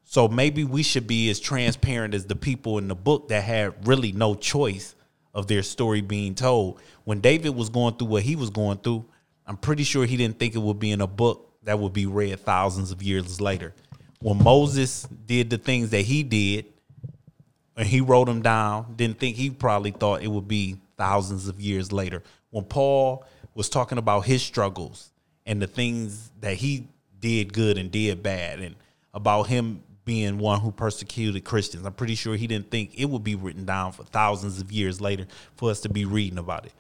[0.03, 3.87] So maybe we should be as transparent as the people in the book that had
[3.87, 4.95] really no choice
[5.35, 6.81] of their story being told.
[7.03, 9.05] When David was going through what he was going through,
[9.51, 12.05] I'm pretty sure he didn't think it would be in a book that would be
[12.05, 13.73] read thousands of years later.
[14.21, 16.67] When Moses did the things that he did,
[17.75, 21.59] and he wrote them down, didn't think he probably thought it would be thousands of
[21.59, 22.23] years later.
[22.51, 25.11] When Paul was talking about his struggles
[25.45, 26.87] and the things that he
[27.19, 28.73] did good and did bad and
[29.13, 31.85] about him being one who persecuted Christians.
[31.85, 35.01] I'm pretty sure he didn't think it would be written down for thousands of years
[35.01, 35.27] later
[35.57, 36.71] for us to be reading about it.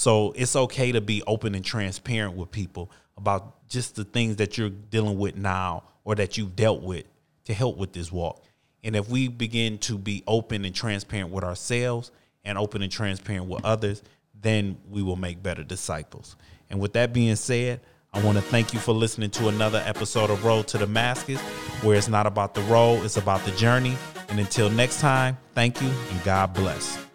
[0.00, 4.56] So it's okay to be open and transparent with people about just the things that
[4.56, 7.04] you're dealing with now or that you've dealt with
[7.44, 8.42] to help with this walk.
[8.82, 12.12] And if we begin to be open and transparent with ourselves
[12.46, 14.02] and open and transparent with others,
[14.40, 16.34] then we will make better disciples.
[16.70, 17.80] And with that being said,
[18.14, 21.42] I want to thank you for listening to another episode of Road to Damascus,
[21.82, 23.98] where it's not about the road, it's about the journey.
[24.30, 27.09] And until next time, thank you and God bless.